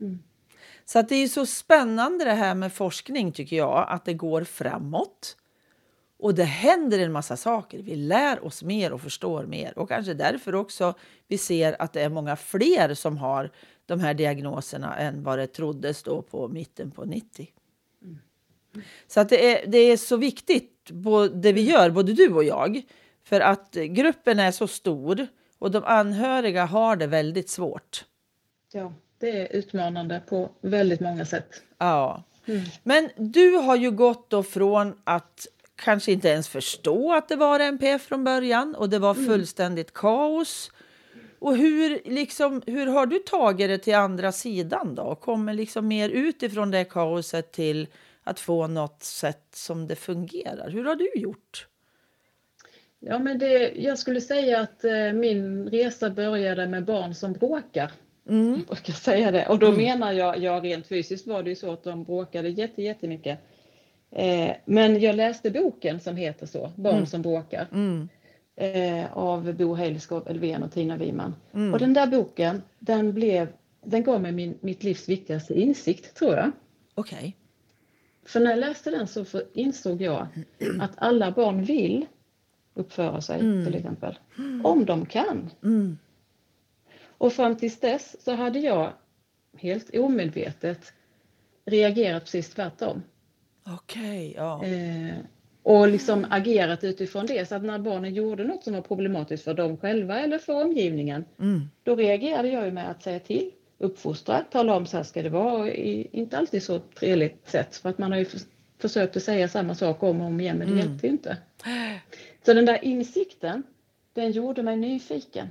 Mm. 0.00 0.18
Så 0.88 0.98
att 0.98 1.08
det 1.08 1.14
är 1.14 1.28
så 1.28 1.46
spännande 1.46 2.24
det 2.24 2.32
här 2.32 2.54
med 2.54 2.72
forskning 2.72 3.32
tycker 3.32 3.56
jag. 3.56 3.86
Att 3.88 4.04
det 4.04 4.14
går 4.14 4.44
framåt. 4.44 5.36
Och 6.18 6.34
det 6.34 6.44
händer 6.44 6.98
en 6.98 7.12
massa 7.12 7.36
saker. 7.36 7.78
Vi 7.78 7.96
lär 7.96 8.44
oss 8.44 8.62
mer 8.62 8.92
och 8.92 9.00
förstår 9.00 9.46
mer. 9.46 9.78
Och 9.78 9.88
kanske 9.88 10.14
därför 10.14 10.54
också 10.54 10.94
vi 11.26 11.38
ser 11.38 11.82
att 11.82 11.92
det 11.92 12.02
är 12.02 12.08
många 12.08 12.36
fler 12.36 12.94
som 12.94 13.16
har 13.16 13.50
de 13.86 14.00
här 14.00 14.14
diagnoserna 14.14 14.96
än 14.96 15.22
vad 15.22 15.38
det 15.38 15.46
troddes 15.46 16.02
då 16.02 16.22
på 16.22 16.48
mitten 16.48 16.90
på 16.90 17.04
90. 17.04 17.48
Så 19.06 19.20
att 19.20 19.28
det 19.28 19.56
är, 19.56 19.70
det 19.70 19.78
är 19.78 19.96
så 19.96 20.16
viktigt, 20.16 20.90
det 21.34 21.52
vi 21.52 21.62
gör, 21.62 21.90
både 21.90 22.12
du 22.12 22.34
och 22.34 22.44
jag. 22.44 22.82
För 23.22 23.40
att 23.40 23.74
gruppen 23.74 24.38
är 24.38 24.50
så 24.50 24.66
stor 24.68 25.26
och 25.58 25.70
de 25.70 25.84
anhöriga 25.84 26.64
har 26.64 26.96
det 26.96 27.06
väldigt 27.06 27.50
svårt. 27.50 28.04
Ja, 28.72 28.92
det 29.18 29.40
är 29.40 29.56
utmanande 29.56 30.22
på 30.28 30.50
väldigt 30.60 31.00
många 31.00 31.24
sätt. 31.24 31.62
Ja. 31.78 32.22
Mm. 32.46 32.62
Men 32.82 33.10
du 33.16 33.50
har 33.50 33.76
ju 33.76 33.90
gått 33.90 34.30
då 34.30 34.42
från 34.42 34.94
att 35.04 35.46
kanske 35.76 36.12
inte 36.12 36.28
ens 36.28 36.48
förstå 36.48 37.14
att 37.14 37.28
det 37.28 37.36
var 37.36 37.60
NPF 37.60 38.02
från 38.02 38.24
början 38.24 38.74
och 38.74 38.90
det 38.90 38.98
var 38.98 39.14
fullständigt 39.14 39.94
kaos. 39.94 40.70
Och 41.38 41.56
hur, 41.56 42.00
liksom, 42.04 42.62
hur 42.66 42.86
har 42.86 43.06
du 43.06 43.18
tagit 43.18 43.68
det 43.68 43.78
till 43.78 43.94
andra 43.94 44.32
sidan 44.32 44.94
då? 44.94 45.14
Kommer 45.14 45.54
liksom 45.54 45.88
mer 45.88 46.08
utifrån 46.08 46.70
det 46.70 46.84
kaoset 46.84 47.52
till 47.52 47.86
att 48.24 48.40
få 48.40 48.66
något 48.66 49.02
sätt 49.02 49.46
som 49.52 49.86
det 49.86 49.96
fungerar? 49.96 50.70
Hur 50.70 50.84
har 50.84 50.94
du 50.94 51.10
gjort? 51.14 51.66
Ja, 53.00 53.18
men 53.18 53.38
det, 53.38 53.72
jag 53.76 53.98
skulle 53.98 54.20
säga 54.20 54.60
att 54.60 54.84
eh, 54.84 55.12
min 55.12 55.68
resa 55.68 56.10
började 56.10 56.66
med 56.66 56.84
barn 56.84 57.14
som 57.14 57.32
bråkar. 57.32 57.92
Mm. 58.28 58.54
Jag 58.56 58.66
brukar 58.66 58.92
säga 58.92 59.30
det. 59.30 59.46
Och 59.46 59.58
då 59.58 59.72
menar 59.72 60.12
jag, 60.12 60.38
ja 60.38 60.60
rent 60.62 60.86
fysiskt 60.86 61.26
var 61.26 61.42
det 61.42 61.50
ju 61.50 61.56
så 61.56 61.72
att 61.72 61.84
de 61.84 62.04
bråkade 62.04 62.48
jätte, 62.48 62.82
jättemycket. 62.82 63.38
Eh, 64.10 64.50
men 64.64 65.00
jag 65.00 65.16
läste 65.16 65.50
boken 65.50 66.00
som 66.00 66.16
heter 66.16 66.46
så, 66.46 66.72
Barn 66.76 66.94
Mm. 66.94 67.06
som 67.06 67.22
bråkar. 67.22 67.66
Mm. 67.72 68.08
Eh, 68.56 69.16
av 69.18 69.52
Bo 69.54 69.74
Heilskov 69.74 70.28
Elfven 70.28 70.62
och 70.62 70.72
Tina 70.72 70.96
Wiman. 70.96 71.34
Mm. 71.54 71.72
Och 71.72 71.78
den 71.78 71.94
där 71.94 72.06
boken, 72.06 72.62
den, 72.78 73.12
blev, 73.12 73.48
den 73.84 74.02
gav 74.04 74.20
mig 74.22 74.32
min, 74.32 74.58
mitt 74.60 74.82
livs 74.84 75.08
viktigaste 75.08 75.54
insikt 75.60 76.14
tror 76.16 76.34
jag. 76.34 76.50
Okej. 76.94 77.36
För 78.26 78.40
när 78.40 78.50
jag 78.50 78.58
läste 78.58 78.90
den 78.90 79.06
så 79.06 79.24
insåg 79.54 80.02
jag 80.02 80.26
att 80.80 80.90
alla 80.96 81.30
barn 81.30 81.62
vill 81.64 82.06
uppföra 82.74 83.20
sig 83.20 83.40
Mm. 83.40 83.64
till 83.64 83.74
exempel. 83.74 84.18
Om 84.64 84.84
de 84.84 85.06
kan. 85.06 85.50
Och 87.18 87.32
fram 87.32 87.56
tills 87.56 87.80
dess 87.80 88.16
så 88.24 88.32
hade 88.34 88.58
jag 88.58 88.92
helt 89.56 89.96
omedvetet 89.96 90.92
reagerat 91.64 92.24
precis 92.24 92.50
tvärtom. 92.50 93.02
Okej, 93.66 94.32
ja. 94.36 94.64
Eh, 94.64 95.14
och 95.62 95.88
liksom 95.88 96.26
agerat 96.30 96.84
utifrån 96.84 97.26
det. 97.26 97.48
Så 97.48 97.54
att 97.54 97.62
när 97.64 97.78
barnen 97.78 98.14
gjorde 98.14 98.44
något 98.44 98.64
som 98.64 98.72
var 98.74 98.80
problematiskt 98.80 99.44
för 99.44 99.54
dem 99.54 99.76
själva 99.76 100.20
eller 100.20 100.38
för 100.38 100.64
omgivningen, 100.64 101.24
Mm. 101.40 101.60
då 101.82 101.96
reagerade 101.96 102.48
jag 102.48 102.64
ju 102.64 102.70
med 102.70 102.90
att 102.90 103.02
säga 103.02 103.18
till, 103.20 103.50
uppfostra, 103.78 104.44
tala 104.50 104.76
om 104.76 104.86
så 104.86 104.96
här 104.96 105.04
ska 105.04 105.22
det 105.22 105.28
vara, 105.28 105.68
i, 105.72 106.08
inte 106.12 106.38
alltid 106.38 106.62
så 106.62 106.78
trevligt 106.78 107.48
sätt. 107.48 107.76
För 107.76 107.88
att 107.88 107.98
man 107.98 108.12
har 108.12 108.18
ju 108.18 108.24
för, 108.24 108.40
försökt 108.78 109.16
att 109.16 109.22
säga 109.22 109.48
samma 109.48 109.74
sak 109.74 110.02
om 110.02 110.20
och 110.20 110.26
om 110.26 110.40
igen, 110.40 110.58
men 110.58 110.66
det 110.66 110.72
Mm. 110.74 110.86
hjälpte 110.86 111.06
inte. 111.06 111.36
Så 112.46 112.54
den 112.54 112.64
där 112.66 112.84
insikten, 112.84 113.62
den 114.12 114.30
gjorde 114.32 114.62
mig 114.62 114.76
nyfiken. 114.76 115.48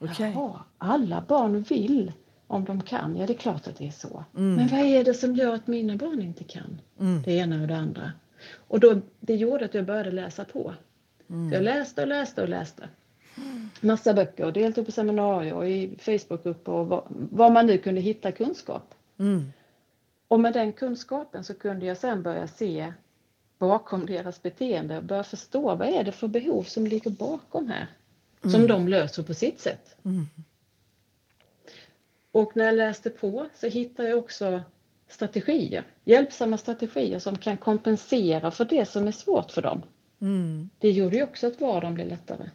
Okej. 0.00 0.32
Jaha, 0.34 0.60
alla 0.78 1.24
barn 1.28 1.62
vill 1.62 2.12
om 2.46 2.64
de 2.64 2.82
kan. 2.82 3.16
Ja, 3.16 3.26
det 3.26 3.32
är 3.32 3.38
klart 3.38 3.66
att 3.66 3.76
det 3.76 3.86
är 3.86 3.90
så. 3.90 4.24
Mm. 4.36 4.54
Men 4.54 4.68
vad 4.68 4.80
är 4.80 5.04
det 5.04 5.14
som 5.14 5.34
gör 5.36 5.54
att 5.54 5.66
mina 5.66 5.96
barn 5.96 6.22
inte 6.22 6.44
kan? 6.44 6.80
Mm. 7.00 7.22
Det 7.22 7.32
ena 7.32 7.62
och 7.62 7.68
det 7.68 7.76
andra. 7.76 8.12
Och 8.68 8.80
då, 8.80 9.00
det 9.20 9.34
gjorde 9.34 9.64
att 9.64 9.74
jag 9.74 9.86
började 9.86 10.10
läsa 10.10 10.44
på. 10.44 10.74
Mm. 11.30 11.52
Jag 11.52 11.62
läste 11.62 12.02
och 12.02 12.08
läste 12.08 12.42
och 12.42 12.48
läste. 12.48 12.88
Massa 13.80 14.14
böcker 14.14 14.44
och 14.44 14.52
deltog 14.52 14.86
på 14.86 14.92
seminarier 14.92 15.54
och 15.54 15.68
i 15.68 15.96
Facebookgrupper 15.98 16.72
och 16.72 16.86
var, 16.86 17.04
var 17.08 17.50
man 17.50 17.66
nu 17.66 17.78
kunde 17.78 18.00
hitta 18.00 18.32
kunskap. 18.32 18.94
Mm. 19.18 19.52
Och 20.28 20.40
med 20.40 20.52
den 20.52 20.72
kunskapen 20.72 21.44
så 21.44 21.54
kunde 21.54 21.86
jag 21.86 21.96
sen 21.96 22.22
börja 22.22 22.46
se 22.46 22.92
bakom 23.58 24.06
deras 24.06 24.42
beteende 24.42 24.96
och 24.96 25.04
börja 25.04 25.24
förstå 25.24 25.74
vad 25.74 25.88
är 25.88 26.04
det 26.04 26.12
för 26.12 26.28
behov 26.28 26.62
som 26.62 26.86
ligger 26.86 27.10
bakom 27.10 27.68
här. 27.68 27.86
Som 28.50 28.66
de 28.66 28.88
löser 28.88 29.22
på 29.22 29.34
sitt 29.34 29.60
sätt. 29.60 29.96
Mm. 30.04 30.26
Och 32.32 32.56
när 32.56 32.64
jag 32.64 32.74
läste 32.74 33.10
på 33.10 33.46
så 33.54 33.66
hittade 33.66 34.08
jag 34.08 34.18
också 34.18 34.62
strategier, 35.08 35.84
hjälpsamma 36.04 36.58
strategier 36.58 37.18
som 37.18 37.38
kan 37.38 37.56
kompensera 37.56 38.50
för 38.50 38.64
det 38.64 38.86
som 38.86 39.08
är 39.08 39.12
svårt 39.12 39.50
för 39.50 39.62
dem. 39.62 39.82
Mm. 40.20 40.70
Det 40.78 40.90
gjorde 40.90 41.16
ju 41.16 41.22
också 41.22 41.46
att 41.46 41.60
vardagen 41.60 41.94
blev 41.94 42.08
lättare. 42.08 42.50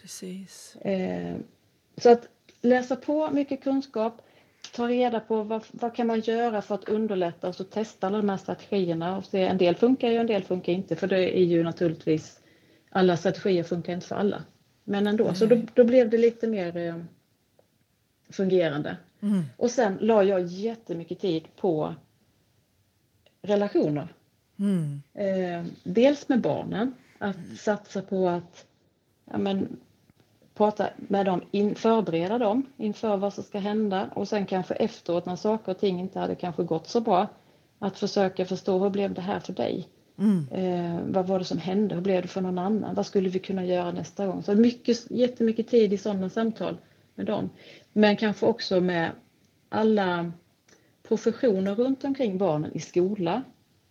Precis. 0.00 0.76
Eh, 0.76 1.36
så 1.96 2.10
att 2.10 2.28
läsa 2.62 2.96
på 2.96 3.30
mycket 3.30 3.62
kunskap, 3.62 4.22
ta 4.74 4.88
reda 4.88 5.20
på 5.20 5.42
vad, 5.42 5.62
vad 5.72 5.94
kan 5.94 6.06
man 6.06 6.20
göra 6.20 6.62
för 6.62 6.74
att 6.74 6.88
underlätta 6.88 7.48
och 7.48 7.54
så 7.54 7.64
testa 7.64 8.06
alla 8.06 8.16
de 8.16 8.28
här 8.28 8.36
strategierna 8.36 9.16
och 9.16 9.24
se 9.24 9.42
en 9.42 9.58
del 9.58 9.74
funkar 9.74 10.08
ju, 10.08 10.16
en 10.16 10.26
del 10.26 10.42
funkar 10.42 10.72
inte 10.72 10.96
för 10.96 11.06
det 11.06 11.38
är 11.38 11.44
ju 11.44 11.62
naturligtvis 11.62 12.40
alla 12.96 13.16
strategier 13.16 13.62
funkar 13.62 13.92
inte 13.92 14.06
för 14.06 14.16
alla. 14.16 14.44
Men 14.84 15.06
ändå, 15.06 15.34
så 15.34 15.46
då, 15.46 15.62
då 15.74 15.84
blev 15.84 16.10
det 16.10 16.18
lite 16.18 16.46
mer 16.46 16.76
eh, 16.76 16.96
fungerande. 18.30 18.96
Mm. 19.20 19.42
Och 19.56 19.70
sen 19.70 19.98
la 20.00 20.22
jag 20.22 20.42
jättemycket 20.46 21.20
tid 21.20 21.48
på 21.56 21.94
relationer. 23.42 24.08
Mm. 24.58 25.02
Eh, 25.14 25.72
dels 25.84 26.28
med 26.28 26.40
barnen, 26.40 26.94
att 27.18 27.36
satsa 27.58 28.02
på 28.02 28.28
att 28.28 28.66
ja, 29.30 29.38
men, 29.38 29.76
prata 30.54 30.88
med 30.96 31.26
dem, 31.26 31.42
in, 31.50 31.74
förbereda 31.74 32.38
dem 32.38 32.66
inför 32.76 33.16
vad 33.16 33.34
som 33.34 33.44
ska 33.44 33.58
hända 33.58 34.10
och 34.14 34.28
sen 34.28 34.46
kanske 34.46 34.74
efteråt 34.74 35.26
när 35.26 35.36
saker 35.36 35.72
och 35.72 35.78
ting 35.78 36.00
inte 36.00 36.18
hade 36.18 36.34
kanske 36.34 36.62
gått 36.62 36.86
så 36.86 37.00
bra 37.00 37.28
att 37.78 37.98
försöka 37.98 38.44
förstå 38.44 38.78
hur 38.78 38.90
blev 38.90 39.14
det 39.14 39.20
här 39.20 39.40
för 39.40 39.52
dig? 39.52 39.88
Mm. 40.18 40.46
Eh, 40.50 41.00
vad 41.14 41.26
var 41.26 41.38
det 41.38 41.44
som 41.44 41.58
hände? 41.58 41.94
Hur 41.94 42.02
blev 42.02 42.22
det 42.22 42.28
för 42.28 42.40
någon 42.40 42.58
annan? 42.58 42.94
Vad 42.94 43.06
skulle 43.06 43.28
vi 43.28 43.38
kunna 43.38 43.64
göra 43.64 43.92
nästa 43.92 44.26
gång? 44.26 44.42
Så 44.42 44.54
mycket, 44.54 45.10
jättemycket 45.10 45.68
tid 45.68 45.92
i 45.92 45.98
sådana 45.98 46.28
samtal 46.30 46.76
med 47.14 47.26
dem. 47.26 47.50
Men 47.92 48.16
kanske 48.16 48.46
också 48.46 48.80
med 48.80 49.10
alla 49.68 50.32
professioner 51.08 51.74
runt 51.74 52.04
omkring 52.04 52.38
barnen 52.38 52.70
i 52.74 52.80
skola. 52.80 53.42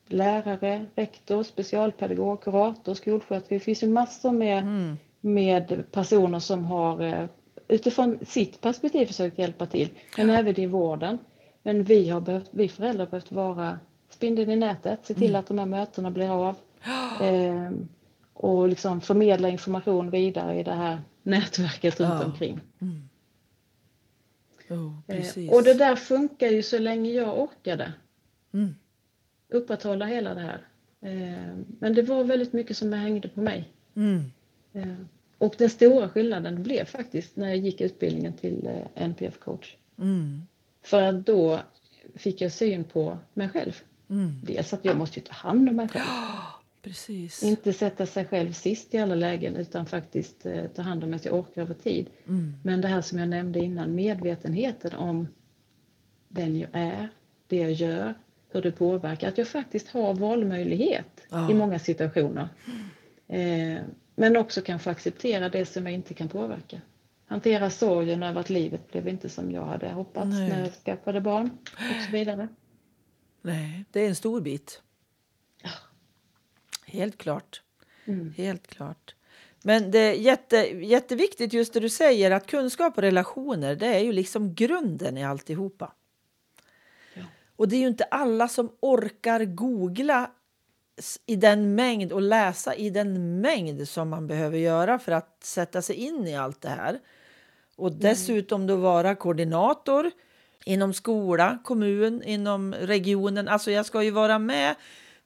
Lärare, 0.08 0.86
rektor, 0.96 1.44
specialpedagog, 1.44 2.42
kurator, 2.44 2.94
skolsköterska. 2.94 3.56
Det 3.56 3.60
finns 3.60 3.84
ju 3.84 3.88
massor 3.88 4.32
med, 4.32 4.64
Mm. 4.64 4.98
med 5.22 5.84
personer 5.92 6.40
som 6.40 6.66
har 6.66 7.02
eh, 7.02 7.26
utifrån 7.68 8.20
sitt 8.26 8.62
perspektiv 8.62 9.06
försökt 9.06 9.40
hjälpa 9.40 9.66
till. 9.66 9.90
Men 10.18 10.30
även 10.30 10.60
i 10.60 10.66
vården. 10.66 11.18
Men 11.64 11.84
vi, 11.84 12.10
har 12.10 12.22
behövt, 12.22 12.50
vi 12.52 12.70
föräldrar 12.70 13.06
har 13.06 13.12
behövt 13.12 13.32
vara 13.32 13.80
spindeln 14.10 14.50
i 14.52 14.56
nätet, 14.56 15.00
se 15.06 15.14
till 15.14 15.36
att 15.36 15.48
de 15.48 15.60
här 15.60 15.66
mötena 15.66 16.12
blir 16.12 16.30
av. 16.48 16.56
Eh, 17.22 17.72
och 18.34 18.68
liksom 18.70 19.02
förmedla 19.02 19.50
information 19.50 20.10
vidare 20.10 20.60
i 20.60 20.64
det 20.64 20.74
här 20.74 21.02
nätverket 21.24 22.00
runt 22.00 22.14
Ja. 22.14 22.26
omkring. 22.26 22.60
Oh, 24.70 24.94
Eh. 25.08 25.50
Och 25.54 25.64
det 25.64 25.74
där 25.74 25.96
funkar 25.96 26.48
ju 26.48 26.64
så 26.64 26.80
länge 26.80 27.12
jag 27.12 27.40
orkade 27.40 27.94
Mm. 28.54 28.76
upprätthålla 29.50 30.06
hela 30.06 30.34
det 30.34 30.40
här. 30.42 30.62
Eh, 31.02 31.56
Men 31.80 31.94
det 31.94 32.02
var 32.02 32.24
väldigt 32.24 32.54
mycket 32.54 32.78
som 32.78 32.94
hängde 32.94 33.28
på 33.28 33.42
mig. 33.42 33.70
Mm. 33.96 34.24
Eh, 34.74 34.96
Och 35.38 35.56
den 35.58 35.70
stora 35.70 36.10
skillnaden 36.10 36.64
blev 36.64 36.86
faktiskt 36.86 37.36
när 37.36 37.48
jag 37.48 37.58
gick 37.58 37.82
utbildningen 37.82 38.34
till 38.34 38.68
eh, 38.68 39.04
NPF-coach. 39.04 39.76
Mm. 40.00 40.42
För 40.82 41.02
att 41.02 41.26
då 41.26 41.60
fick 42.16 42.42
jag 42.42 42.52
syn 42.52 42.84
på 42.84 43.18
mig 43.34 43.50
själv. 43.50 43.82
Mm. 44.10 44.32
Dels 44.44 44.74
att 44.74 44.86
jag 44.86 44.98
måste 44.98 45.22
ta 45.22 45.34
hand 45.34 45.70
om 45.70 45.76
mig 45.76 45.88
själv. 45.88 46.04
Precis. 46.82 47.44
Inte 47.44 47.74
sätta 47.74 48.06
sig 48.06 48.26
själv 48.26 48.52
sist 48.52 48.94
i 48.94 48.98
alla 48.98 49.16
lägen 49.16 49.56
utan 49.56 49.86
faktiskt 49.86 50.46
eh, 50.46 50.66
ta 50.66 50.82
hand 50.82 51.04
om 51.04 51.20
så 51.20 51.28
jag 51.28 51.36
orkar 51.40 51.62
över 51.62 51.74
tid. 51.74 52.10
Mm. 52.28 52.54
Men 52.64 52.82
det 52.82 52.88
här 52.88 53.02
som 53.02 53.20
jag 53.20 53.30
nämnde 53.30 53.60
innan, 53.60 53.96
medvetenheten 53.96 54.94
om 54.96 55.28
den 56.28 56.60
jag 56.60 56.70
är, 56.74 57.10
det 57.48 57.58
jag 57.58 57.72
gör, 57.72 58.14
hur 58.50 58.62
det 58.62 58.72
påverkar. 58.72 59.28
Att 59.28 59.38
jag 59.38 59.48
faktiskt 59.48 59.90
har 59.90 60.14
valmöjlighet 60.14 61.22
Ja. 61.30 61.52
i 61.52 61.54
många 61.54 61.80
situationer. 61.80 62.48
Eh, 63.28 63.82
men 64.16 64.38
också 64.38 64.62
kanske 64.62 64.90
acceptera 64.90 65.50
det 65.50 65.66
som 65.66 65.86
jag 65.86 65.94
inte 65.94 66.14
kan 66.14 66.30
påverka. 66.30 66.82
Hantera 67.26 67.70
sorgen 67.70 68.24
över 68.24 68.42
att 68.42 68.50
livet 68.50 68.92
blev 68.92 69.08
inte 69.08 69.30
som 69.30 69.52
jag 69.52 69.66
hade 69.66 69.90
hoppats 69.90 70.28
Nej. 70.28 70.50
när 70.50 70.60
jag 70.60 70.74
skaffade 70.74 71.22
barn 71.22 71.50
och 71.74 72.04
så 72.06 72.12
vidare. 72.12 72.48
Nej, 73.46 73.86
det 73.92 74.00
är 74.00 74.08
en 74.08 74.16
stor 74.16 74.42
bit. 74.42 74.82
Ja. 75.64 75.70
Helt 76.86 77.18
klart. 77.18 77.62
Mm. 78.06 78.34
Helt 78.38 78.68
klart. 78.68 79.16
Men 79.64 79.92
det 79.92 80.00
är 80.00 80.14
jätte, 80.14 80.58
jätteviktigt 80.86 81.54
just 81.54 81.74
det 81.74 81.80
du 81.80 81.90
säger 81.90 82.32
att 82.32 82.48
kunskap 82.48 82.98
och 82.98 83.04
relationer 83.04 83.76
det 83.76 83.88
är 83.88 84.00
ju 84.00 84.12
liksom 84.12 84.56
grunden 84.56 85.18
i 85.18 85.24
alltihopa. 85.24 85.94
Ja. 87.14 87.24
Och 87.56 87.68
det 87.68 87.76
är 87.76 87.80
ju 87.80 87.88
inte 87.88 88.04
alla 88.04 88.48
som 88.48 88.72
orkar 88.80 89.46
googla 89.46 90.32
i 91.26 91.36
den 91.36 91.76
mängd 91.76 92.12
och 92.12 92.22
läsa 92.22 92.76
i 92.76 92.90
den 92.90 93.42
mängd 93.42 93.88
som 93.88 94.10
man 94.10 94.28
behöver 94.28 94.58
göra 94.58 95.00
för 95.00 95.12
att 95.12 95.38
sätta 95.44 95.82
sig 95.82 95.96
in 95.96 96.28
i 96.28 96.36
allt 96.36 96.62
det 96.62 96.70
här. 96.70 97.00
Och 97.76 97.92
dessutom 97.92 98.68
då 98.68 98.76
vara 98.76 99.16
koordinator 99.16 100.12
inom 100.66 100.94
skola, 100.94 101.60
kommun, 101.64 102.24
inom 102.24 102.74
regionen. 102.74 103.48
Alltså 103.48 103.72
jag 103.72 103.86
ska 103.86 104.04
ju 104.04 104.12
vara 104.12 104.40
med 104.40 104.76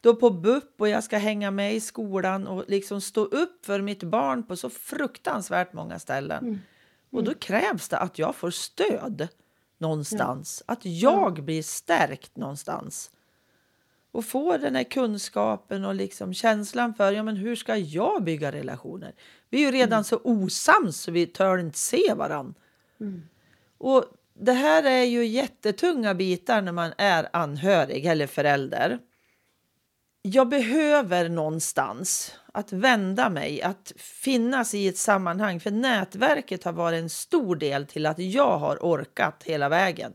då 0.01 0.15
på 0.15 0.29
BUP 0.29 0.81
och 0.81 0.89
jag 0.89 1.03
ska 1.03 1.17
hänga 1.17 1.51
med 1.51 1.75
i 1.75 1.79
skolan 1.79 2.48
och 2.48 2.65
liksom 2.67 3.01
stå 3.01 3.22
upp 3.25 3.65
för 3.65 3.81
mitt 3.81 4.03
barn 4.03 4.43
på 4.43 4.55
så 4.55 4.69
fruktansvärt 4.69 5.74
många 5.74 6.00
ställen. 6.00 6.62
Och 7.12 7.24
då 7.24 7.34
krävs 7.34 7.89
det 7.89 7.98
att 7.98 8.19
jag 8.19 8.36
får 8.36 8.51
stöd 8.51 9.27
någonstans. 9.77 10.63
Att 10.65 10.86
jag 10.86 11.43
blir 11.43 11.63
stärkt 11.63 12.38
någonstans. 12.38 13.12
Och 14.12 14.25
får 14.25 14.58
den 14.58 14.75
här 14.75 14.84
kunskapen 14.84 15.86
och 15.86 15.96
liksom 15.96 16.34
känslan 16.34 16.93
för 16.93 17.12
ja, 17.12 17.24
men 17.24 17.36
hur 17.36 17.55
ska 17.55 17.75
jag 17.77 18.24
bygga 18.24 18.51
relationer. 18.51 19.13
Vi 19.50 19.58
är 19.58 19.65
ju 19.65 19.72
redan 19.72 20.03
så 20.03 20.19
osams 20.24 20.98
så 20.98 21.12
vi 21.12 21.27
tör 21.27 21.58
inte 21.58 21.77
se 21.77 22.13
varann. 22.13 22.53
Och 23.77 24.05
det 24.39 24.51
här 24.51 24.84
är 24.84 25.03
ju 25.03 25.25
jättetunga 25.25 26.13
bitar 26.13 26.62
när 26.62 26.72
man 26.72 26.93
är 26.98 27.29
anhörig 27.34 28.05
eller 28.05 28.27
förälder. 28.27 29.00
Jag 30.22 30.50
behöver 30.50 31.29
någonstans 31.29 32.36
att 32.53 32.74
vända 32.74 33.29
mig, 33.29 33.62
att 33.62 33.93
finnas 33.98 34.74
i 34.74 34.88
ett 34.88 34.98
sammanhang. 34.98 35.60
För 35.60 35.72
nätverket 35.72 36.63
har 36.63 36.74
varit 36.74 37.00
en 37.00 37.10
stor 37.10 37.55
del 37.55 37.86
till 37.86 38.05
att 38.05 38.19
jag 38.19 38.58
har 38.58 38.77
orkat 38.81 39.43
hela 39.43 39.69
vägen. 39.69 40.13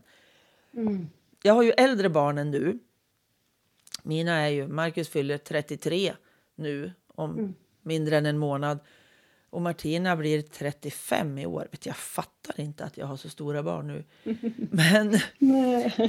Mm. 0.73 1.09
Jag 1.43 1.53
har 1.53 1.63
ju 1.63 1.71
äldre 1.71 2.09
barn 2.09 2.37
än 2.37 2.51
du. 2.51 2.79
Mina 4.03 4.33
är 4.33 4.49
ju, 4.49 4.67
Marcus 4.67 5.09
fyller 5.09 5.37
33 5.37 6.13
nu 6.55 6.91
om 7.07 7.55
mindre 7.81 8.17
än 8.17 8.25
en 8.25 8.37
månad. 8.37 8.79
Och 9.55 9.61
Martina 9.61 10.15
blir 10.15 10.41
35 10.41 11.37
i 11.37 11.45
år. 11.45 11.67
Vet, 11.71 11.85
jag 11.85 11.95
fattar 11.95 12.59
inte 12.59 12.83
att 12.83 12.97
jag 12.97 13.05
har 13.05 13.17
så 13.17 13.29
stora 13.29 13.63
barn 13.63 13.87
nu. 13.87 14.03
Men, 14.71 15.19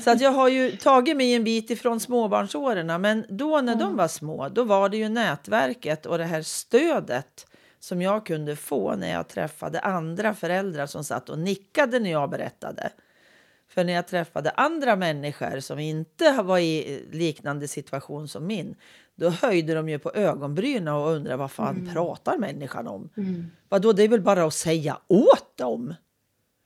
så 0.01 0.11
att 0.11 0.21
jag 0.21 0.31
har 0.31 0.49
ju 0.49 0.77
tagit 0.77 1.17
mig 1.17 1.35
en 1.35 1.45
bit 1.45 1.71
ifrån 1.71 2.01
småbarnsåren. 2.01 3.01
Men 3.01 3.27
då 3.29 3.61
när 3.61 3.75
de 3.75 3.97
var 3.97 4.09
små, 4.09 4.49
då 4.49 4.65
var 4.65 4.89
det 4.89 4.97
ju 4.97 5.09
nätverket 5.09 6.07
och 6.07 6.19
det 6.19 6.25
här 6.25 6.43
stödet 6.43 7.47
som 7.81 8.03
jag 8.03 8.27
kunde 8.27 8.57
få 8.57 8.97
när 8.97 9.13
jag 9.13 9.29
träffade 9.29 9.81
andra 9.81 10.35
föräldrar 10.35 10.87
som 10.87 11.05
satt 11.05 11.29
och 11.29 11.39
nickade 11.39 11.99
när 11.99 12.11
jag 12.11 12.31
berättade. 12.31 12.91
För 13.69 13.85
när 13.85 13.93
jag 13.93 14.09
träffade 14.09 14.51
andra 14.51 14.97
människor 14.97 15.61
som 15.61 15.79
inte 15.79 16.43
var 16.43 16.59
i 16.59 17.05
liknande 17.13 17.69
situation 17.69 18.29
som 18.29 18.47
min, 18.47 18.77
då 19.17 19.29
höjde 19.29 19.75
de 19.75 19.89
ju 19.89 19.99
på 19.99 20.13
ögonbrynen 20.15 20.95
och 20.95 21.11
undrade 21.11 21.37
vad 21.37 21.51
fan 21.51 21.77
mm. 21.77 21.95
pratar 21.95 22.39
människan 22.39 22.87
om? 22.87 23.09
Mm. 23.17 23.51
Vadå, 23.69 23.93
det 23.93 24.03
är 24.03 24.09
väl 24.09 24.21
bara 24.21 24.45
att 24.45 24.55
säga 24.55 24.99
åt 25.09 25.57
dem? 25.57 25.95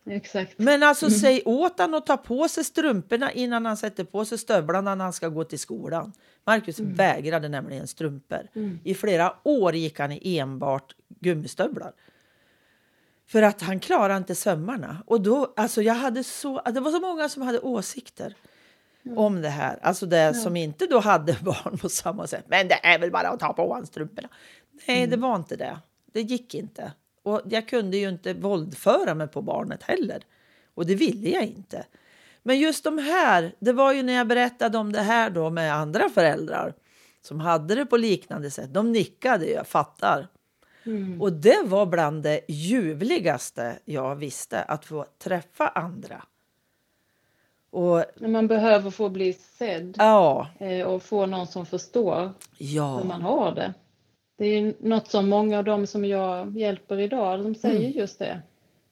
Exakt. 0.07 0.59
Men 0.59 0.83
alltså 0.83 1.07
mm. 1.07 1.19
säg 1.19 1.43
åt 1.45 1.79
honom 1.79 1.95
att 1.99 2.07
ta 2.07 2.17
på 2.17 2.49
sig 2.49 2.65
strumporna 2.65 3.33
innan 3.33 3.67
han 3.67 3.77
sätter 3.77 4.05
på 4.05 4.25
sig 4.25 4.39
stövlarna 4.39 4.95
när 4.95 5.05
han 5.05 5.13
ska 5.13 5.29
gå 5.29 5.45
till 5.45 5.59
skolan. 5.59 6.13
Marcus 6.45 6.81
mm. 6.81 6.95
vägrade 6.95 7.49
nämligen 7.49 7.87
strumpor. 7.87 8.49
Mm. 8.55 8.79
I 8.85 8.95
flera 8.95 9.35
år 9.43 9.75
gick 9.75 9.99
han 9.99 10.13
i 10.13 10.39
enbart 10.39 10.95
gummistövlar. 11.09 11.93
För 13.27 13.43
att 13.43 13.63
han 13.63 13.81
klarade 13.81 14.17
inte 14.17 14.35
sömmarna. 14.35 15.03
Och 15.07 15.21
då, 15.21 15.53
alltså 15.57 15.83
jag 15.83 15.95
hade 15.95 16.25
så, 16.25 16.61
det 16.61 16.81
var 16.81 16.91
så 16.91 17.01
många 17.01 17.29
som 17.29 17.43
hade 17.43 17.59
åsikter 17.59 18.35
mm. 19.07 19.19
om 19.19 19.43
det 19.43 19.49
här. 19.49 19.79
Alltså 19.83 20.07
det 20.07 20.19
ja. 20.19 20.35
som 20.35 20.57
inte 20.57 20.87
då 20.87 20.99
hade 20.99 21.33
barn 21.43 21.79
på 21.79 21.89
samma 21.89 22.27
sätt. 22.27 22.45
Men 22.49 22.69
det 22.69 22.87
är 22.87 22.99
väl 22.99 23.11
bara 23.11 23.29
att 23.29 23.41
ta 23.41 23.53
på 23.53 23.75
hans 23.75 23.89
strumporna. 23.89 24.29
Nej, 24.87 24.99
mm. 24.99 25.11
det 25.11 25.17
var 25.17 25.37
inte 25.37 25.57
det. 25.57 25.79
Det 26.13 26.21
gick 26.21 26.55
inte. 26.55 26.93
Och 27.23 27.41
jag 27.45 27.69
kunde 27.69 27.97
ju 27.97 28.09
inte 28.09 28.35
våldföra 28.35 29.15
mig 29.15 29.29
på 29.29 29.43
barnet 29.43 29.83
heller. 29.83 30.23
Och 30.75 30.87
det 30.87 30.95
ville 30.95 31.29
jag 31.29 31.45
inte. 31.45 31.85
Men 32.43 32.59
just 32.59 32.85
de 32.85 32.99
här, 32.99 33.55
det 33.59 33.73
var 33.73 33.93
ju 33.93 34.03
när 34.03 34.13
jag 34.13 34.27
berättade 34.27 34.79
om 34.79 34.93
det 34.93 35.03
här 35.03 35.31
då 35.31 35.51
med 35.51 35.75
andra 35.75 36.09
föräldrar 36.09 36.75
som 37.23 37.41
hade 37.41 37.75
det 37.75 37.87
på 37.87 37.97
liknande 37.97 38.51
sätt. 38.51 38.75
De 38.75 38.93
nickade, 38.93 39.47
jag 39.47 39.67
fattar. 39.67 40.29
Mm. 40.87 41.23
Och 41.23 41.33
det 41.33 41.63
var 41.65 41.87
bland 41.87 42.23
det 42.23 42.41
ljuvligaste 42.49 43.79
jag 43.85 44.17
visste, 44.17 44.63
att 44.63 44.85
få 44.85 45.07
träffa 45.19 45.69
andra. 45.69 46.23
Och, 47.71 48.05
man 48.21 48.47
behöver 48.47 48.91
få 48.91 49.09
bli 49.09 49.33
sedd 49.33 49.95
ja. 49.99 50.49
Eh, 50.59 50.87
och 50.87 51.03
få 51.03 51.27
någon 51.27 51.47
som 51.47 51.67
förstår 51.67 52.33
ja. 52.59 52.97
hur 52.97 53.05
man 53.05 53.23
har 53.23 53.55
det. 53.55 53.75
Det 54.39 54.47
är 54.47 54.75
något 54.81 55.09
som 55.09 55.29
många 55.29 55.59
av 55.59 55.65
dem 55.65 55.87
som 55.87 56.05
jag 56.05 56.59
hjälper 56.59 57.01
idag, 57.01 57.45
de 57.45 57.55
säger 57.55 57.81
mm. 57.81 57.99
just 57.99 58.19
det. 58.19 58.41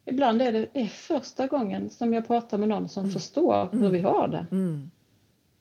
Ibland 0.05 0.43
är 0.43 0.53
det, 0.53 0.67
det 0.73 0.81
är 0.81 0.87
första 0.87 1.47
gången 1.47 1.91
som 1.91 2.15
jag 2.15 2.27
pratar 2.27 2.59
med 2.59 2.69
någon 2.69 2.89
som 2.89 3.03
mm. 3.03 3.13
förstår 3.13 3.69
hur 3.73 3.81
mm. 3.81 3.93
vi 3.93 4.01
har 4.01 4.29
det. 4.29 4.47
Mm. 4.51 4.91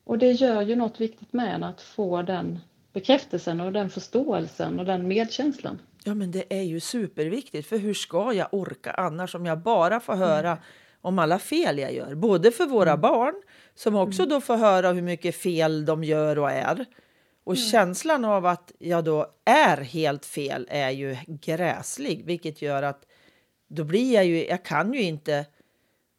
Och 0.04 0.18
det 0.18 0.32
gör 0.32 0.62
ju 0.62 0.76
något 0.76 1.02
viktigt 1.02 1.34
med 1.34 1.56
en 1.56 1.64
att 1.64 1.82
få 1.82 2.22
den 2.22 2.60
bekräftelsen 2.94 3.62
och 3.62 3.72
den 3.72 3.90
förståelsen 3.90 4.80
och 4.80 4.86
den 4.86 5.08
medkänslan. 5.08 5.80
Ja 6.04 6.14
men 6.14 6.32
det 6.32 6.60
är 6.60 6.62
ju 6.62 6.80
superviktigt 6.80 7.68
för 7.68 7.78
hur 7.78 7.94
ska 7.94 8.34
jag 8.34 8.48
orka 8.52 8.92
annars 8.92 9.36
om 9.36 9.46
jag 9.46 9.60
bara 9.60 10.00
får 10.00 10.16
höra 10.16 10.52
mm. 10.52 10.64
Om 11.02 11.20
alla 11.20 11.40
fel 11.40 11.80
jag 11.80 11.94
gör? 11.94 12.16
Både 12.16 12.52
för 12.52 12.66
våra 12.66 12.92
mm. 12.92 13.02
barn 13.02 13.36
som 13.76 13.96
också 13.96 14.22
mm. 14.22 14.30
då 14.30 14.42
får 14.42 14.58
höra 14.58 14.92
hur 14.92 15.02
mycket 15.02 15.36
fel 15.36 15.86
de 15.86 16.04
gör 16.04 16.40
och 16.40 16.52
är. 16.52 16.86
Och 17.44 17.56
mm. 17.56 17.66
känslan 17.66 18.26
av 18.26 18.46
att 18.46 18.72
jag 18.80 19.04
då 19.04 19.28
är 19.46 19.78
helt 19.78 20.26
fel 20.26 20.68
är 20.70 20.90
ju 20.90 21.18
gräslig, 21.28 22.26
vilket 22.26 22.62
gör 22.62 22.84
att 22.84 23.06
då 23.68 23.84
blir 23.84 24.14
jag 24.14 24.26
ju, 24.26 24.48
jag 24.48 24.64
kan 24.64 24.94
ju 24.94 25.02
inte 25.02 25.46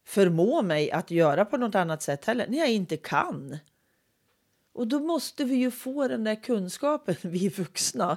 förmå 0.07 0.63
mig 0.63 0.91
att 0.91 1.11
göra 1.11 1.45
på 1.45 1.57
något 1.57 1.75
annat 1.75 2.03
sätt 2.03 2.25
heller, 2.25 2.47
när 2.49 2.59
jag 2.59 2.71
inte 2.71 2.97
kan. 2.97 3.59
Och 4.73 4.87
då 4.87 5.01
måste 5.01 5.45
vi 5.45 5.55
ju 5.55 5.71
få 5.71 6.09
den 6.09 6.25
där 6.25 6.43
kunskapen, 6.43 7.17
vi 7.23 7.49
vuxna, 7.49 8.17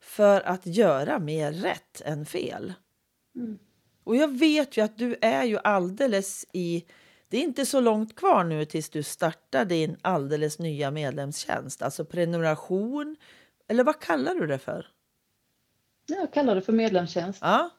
för 0.00 0.40
att 0.40 0.66
göra 0.66 1.18
mer 1.18 1.52
rätt 1.52 2.00
än 2.04 2.26
fel. 2.26 2.72
Mm. 3.34 3.58
Och 4.06 4.16
jag 4.16 4.38
vet 4.38 4.76
ju 4.76 4.84
att 4.84 4.98
du 4.98 5.16
är 5.20 5.44
ju 5.44 5.58
alldeles 5.64 6.46
i... 6.52 6.84
Det 7.28 7.36
är 7.36 7.42
inte 7.42 7.66
så 7.66 7.80
långt 7.80 8.16
kvar 8.16 8.44
nu 8.44 8.64
tills 8.64 8.90
du 8.90 9.02
startar 9.02 9.64
din 9.64 9.96
alldeles 10.02 10.58
nya 10.58 10.90
medlemstjänst, 10.90 11.82
alltså 11.82 12.04
prenumeration. 12.04 13.16
Eller 13.68 13.84
vad 13.84 14.00
kallar 14.00 14.34
du 14.34 14.46
det 14.46 14.58
för? 14.58 14.86
Jag 16.06 16.32
kallar 16.32 16.54
det 16.54 16.62
för 16.62 16.72
medlemstjänst. 16.72 17.38
Ja. 17.42 17.70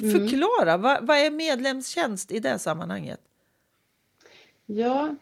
Mm. 0.00 0.12
Förklara, 0.12 0.76
vad, 0.76 1.06
vad 1.06 1.16
är 1.16 1.30
medlemstjänst 1.30 2.32
i 2.32 2.38
det 2.40 2.58
sammanhanget? 2.58 3.20
Ja, 4.66 5.14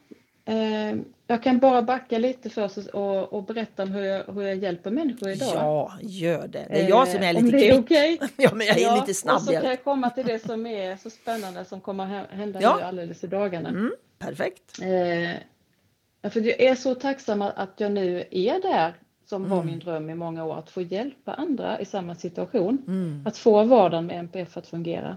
Eh, 0.44 0.96
jag 1.26 1.42
kan 1.42 1.58
bara 1.58 1.82
backa 1.82 2.18
lite 2.18 2.50
först 2.50 2.76
och, 2.76 3.32
och 3.32 3.44
berätta 3.44 3.82
om 3.82 3.92
hur 3.92 4.02
jag, 4.02 4.24
hur 4.24 4.42
jag 4.42 4.56
hjälper 4.56 4.90
människor 4.90 5.30
idag. 5.30 5.54
Ja, 5.54 5.92
gör 6.02 6.48
det. 6.48 6.66
Det 6.70 6.80
är 6.80 6.88
jag 6.88 7.08
som 7.08 7.22
är 7.22 7.32
lite 7.32 7.38
eh, 7.38 7.44
om 7.44 7.50
det 7.50 7.70
är 7.70 7.80
okej. 7.80 8.14
Okay. 8.14 8.28
ja, 8.37 8.54
men 8.54 8.66
jag 8.66 8.78
är 8.78 8.82
ja, 8.82 8.96
lite 8.96 9.14
snabb. 9.14 9.37
Och 9.37 9.42
så 9.42 9.52
kan 9.52 9.64
jag 9.64 9.84
komma 9.84 10.10
till 10.10 10.26
det 10.26 10.38
som 10.38 10.66
är 10.66 10.96
så 10.96 11.10
spännande 11.10 11.64
som 11.64 11.80
kommer 11.80 12.26
hända 12.30 12.60
ja. 12.62 12.76
nu 12.76 12.82
alldeles 12.82 13.24
i 13.24 13.26
dagarna. 13.26 13.68
Mm, 13.68 13.92
perfekt. 14.18 14.78
Eh, 14.82 16.30
för 16.30 16.40
jag 16.40 16.60
är 16.60 16.74
så 16.74 16.94
tacksam 16.94 17.42
att 17.42 17.72
jag 17.76 17.92
nu 17.92 18.24
är 18.30 18.62
där 18.62 18.94
som 19.26 19.44
mm. 19.44 19.56
var 19.56 19.64
min 19.64 19.78
dröm 19.78 20.10
i 20.10 20.14
många 20.14 20.44
år, 20.44 20.58
att 20.58 20.70
få 20.70 20.82
hjälpa 20.82 21.34
andra 21.34 21.80
i 21.80 21.84
samma 21.84 22.14
situation. 22.14 22.84
Mm. 22.87 23.22
Att 23.26 23.37
få 23.37 23.64
vardagen 23.64 24.06
med 24.06 24.18
NPF 24.18 24.56
att 24.56 24.66
fungera. 24.66 25.16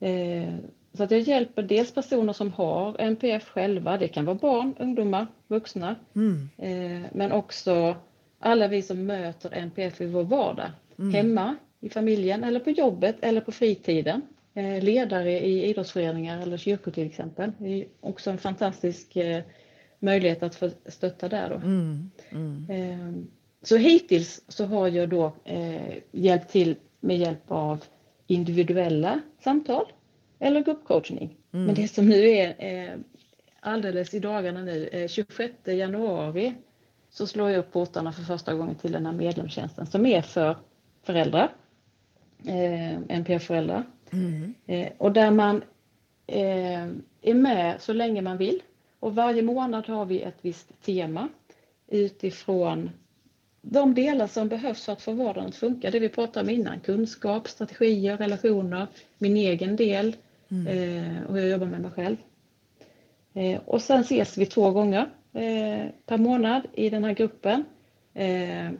Eh, 0.00 0.54
så 0.94 1.02
att 1.02 1.10
jag 1.10 1.20
hjälper 1.20 1.62
dels 1.62 1.94
personer 1.94 2.32
som 2.32 2.52
har 2.52 2.96
NPF 2.98 3.48
själva, 3.48 3.98
det 3.98 4.08
kan 4.08 4.24
vara 4.24 4.36
barn, 4.36 4.74
ungdomar, 4.78 5.26
vuxna, 5.48 5.96
mm. 6.14 6.48
eh, 6.56 7.10
men 7.12 7.32
också 7.32 7.96
alla 8.38 8.68
vi 8.68 8.82
som 8.82 9.06
möter 9.06 9.54
NPF 9.54 10.00
i 10.00 10.06
vår 10.06 10.24
vardag, 10.24 10.70
mm. 10.98 11.14
hemma, 11.14 11.56
i 11.80 11.88
familjen 11.88 12.44
eller 12.44 12.60
på 12.60 12.70
jobbet 12.70 13.16
eller 13.20 13.40
på 13.40 13.52
fritiden. 13.52 14.22
Eh, 14.54 14.82
ledare 14.82 15.40
i 15.40 15.64
idrottsföreningar 15.64 16.42
eller 16.42 16.56
kyrkor 16.56 16.90
till 16.90 17.06
exempel. 17.06 17.52
Det 17.58 17.68
är 17.68 17.86
också 18.00 18.30
en 18.30 18.38
fantastisk 18.38 19.16
eh, 19.16 19.42
möjlighet 19.98 20.42
att 20.42 20.54
få 20.54 20.70
stötta 20.86 21.28
där. 21.28 21.50
Då. 21.50 21.56
Mm. 21.56 22.10
mm. 22.30 22.70
Eh, 22.70 23.24
så 23.62 23.76
hittills 23.76 24.42
så 24.48 24.64
har 24.64 24.88
jag 24.88 25.08
då 25.08 25.32
eh, 25.44 25.96
hjälpt 26.12 26.50
till 26.50 26.76
med 27.00 27.18
hjälp 27.18 27.42
av 27.48 27.84
individuella 28.26 29.20
samtal 29.44 29.84
eller 30.38 30.60
gruppcoachning. 30.60 31.36
Mm. 31.52 31.66
Men 31.66 31.74
det 31.74 31.88
som 31.88 32.08
nu 32.08 32.28
är 32.28 32.54
eh, 32.58 32.98
alldeles 33.60 34.14
i 34.14 34.18
dagarna 34.18 34.62
nu, 34.62 34.88
eh, 34.92 35.08
26 35.08 35.54
januari, 35.64 36.54
så 37.10 37.26
slår 37.26 37.50
jag 37.50 37.58
upp 37.58 37.72
portarna 37.72 38.12
för 38.12 38.22
första 38.22 38.54
gången 38.54 38.74
till 38.74 38.92
den 38.92 39.06
här 39.06 39.12
medlemstjänsten 39.12 39.86
som 39.86 40.06
är 40.06 40.22
för 40.22 40.56
föräldrar, 41.02 41.52
eh, 42.44 42.98
NPF-föräldrar. 43.08 43.84
Mm. 44.10 44.54
Eh, 44.66 44.88
och 44.98 45.12
där 45.12 45.30
man 45.30 45.62
eh, 46.26 46.86
är 47.22 47.34
med 47.34 47.82
så 47.82 47.92
länge 47.92 48.22
man 48.22 48.36
vill. 48.36 48.62
Och 49.00 49.14
varje 49.14 49.42
månad 49.42 49.86
har 49.86 50.06
vi 50.06 50.22
ett 50.22 50.38
visst 50.42 50.82
tema 50.82 51.28
utifrån 51.86 52.90
de 53.62 53.94
delar 53.94 54.26
som 54.26 54.48
behövs 54.48 54.84
för 54.84 54.92
att 54.92 55.02
få 55.02 55.12
vardagen 55.12 55.48
att 55.48 55.56
funka. 55.56 55.90
Det 55.90 55.98
vi 55.98 56.08
pratade 56.08 56.44
om 56.44 56.50
innan, 56.50 56.80
kunskap, 56.80 57.48
strategier, 57.48 58.16
relationer, 58.16 58.86
min 59.18 59.36
egen 59.36 59.76
del, 59.76 60.16
Mm. 60.50 60.66
Eh, 60.66 61.22
och 61.22 61.40
jag 61.40 61.48
jobbar 61.48 61.66
med 61.66 61.80
mig 61.80 61.90
själv. 61.90 62.16
Eh, 63.34 63.60
och 63.64 63.82
sen 63.82 64.00
ses 64.00 64.38
vi 64.38 64.46
två 64.46 64.70
gånger 64.70 65.10
eh, 65.32 65.86
per 66.06 66.18
månad 66.18 66.62
i 66.72 66.90
den 66.90 67.04
här 67.04 67.12
gruppen. 67.12 67.64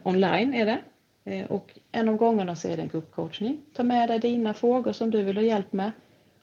online 0.03 0.53
är 0.53 0.65
det. 0.65 1.45
och 1.45 1.79
en 1.91 2.09
av 2.09 2.15
gångerna 2.15 2.55
så 2.55 2.67
är 2.67 2.77
det 2.77 2.83
en 2.83 2.89
gruppcoachning. 2.89 3.61
Ta 3.73 3.83
med 3.83 4.09
dig 4.09 4.19
dina 4.19 4.53
frågor 4.53 4.91
som 4.91 5.11
du 5.11 5.23
vill 5.23 5.37
ha 5.37 5.43
hjälp 5.43 5.73
med. 5.73 5.91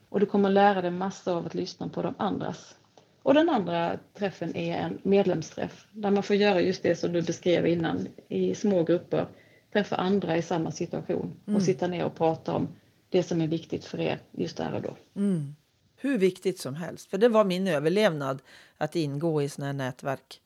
Och 0.09 0.21
du 0.21 0.27
kommer 0.27 0.51
lära 0.51 0.83
dig 0.83 0.91
massor 0.91 1.37
av 1.37 1.47
att 1.47 1.55
lyssna 1.55 1.89
på 1.89 2.03
de 2.03 2.15
andras. 2.19 2.77
Och 3.23 3.35
den 3.35 3.49
andra 3.49 3.99
träffen 4.15 4.57
är 4.57 4.77
en 4.77 4.99
medlemsträff 5.03 5.87
där 5.93 6.11
man 6.11 6.23
får 6.23 6.37
göra 6.37 6.61
just 6.61 6.83
det 6.83 6.97
som 6.97 7.13
du 7.13 7.23
beskrev 7.23 7.67
innan 7.67 8.09
i 8.29 8.55
små 8.55 8.83
grupper. 8.83 9.27
Träffa 9.73 9.97
andra 9.97 10.37
i 10.37 10.43
samma 10.43 10.71
situation 10.71 11.37
och 11.45 11.49
mm. 11.49 11.61
sitta 11.61 11.87
ner 11.87 12.05
och 12.05 12.15
prata 12.15 12.55
om 12.55 12.69
det 13.11 13.23
som 13.23 13.41
är 13.41 13.47
viktigt 13.47 13.85
för 13.85 14.01
er 14.01 14.19
just 14.33 14.57
där 14.57 14.75
och 14.75 14.83
då. 14.83 14.97
Mm. 15.17 15.57
Hur 15.97 16.19
viktigt 16.19 16.59
som 16.59 16.75
helst, 16.75 17.11
för 17.11 17.19
det 17.19 17.29
var 17.29 17.45
min 17.45 17.67
överlevnad 17.67 18.43
att 18.77 18.97
ingå 18.97 19.43
i 19.43 19.49
sådana 19.49 19.67
här 19.67 19.79
nätverk. 19.79 20.41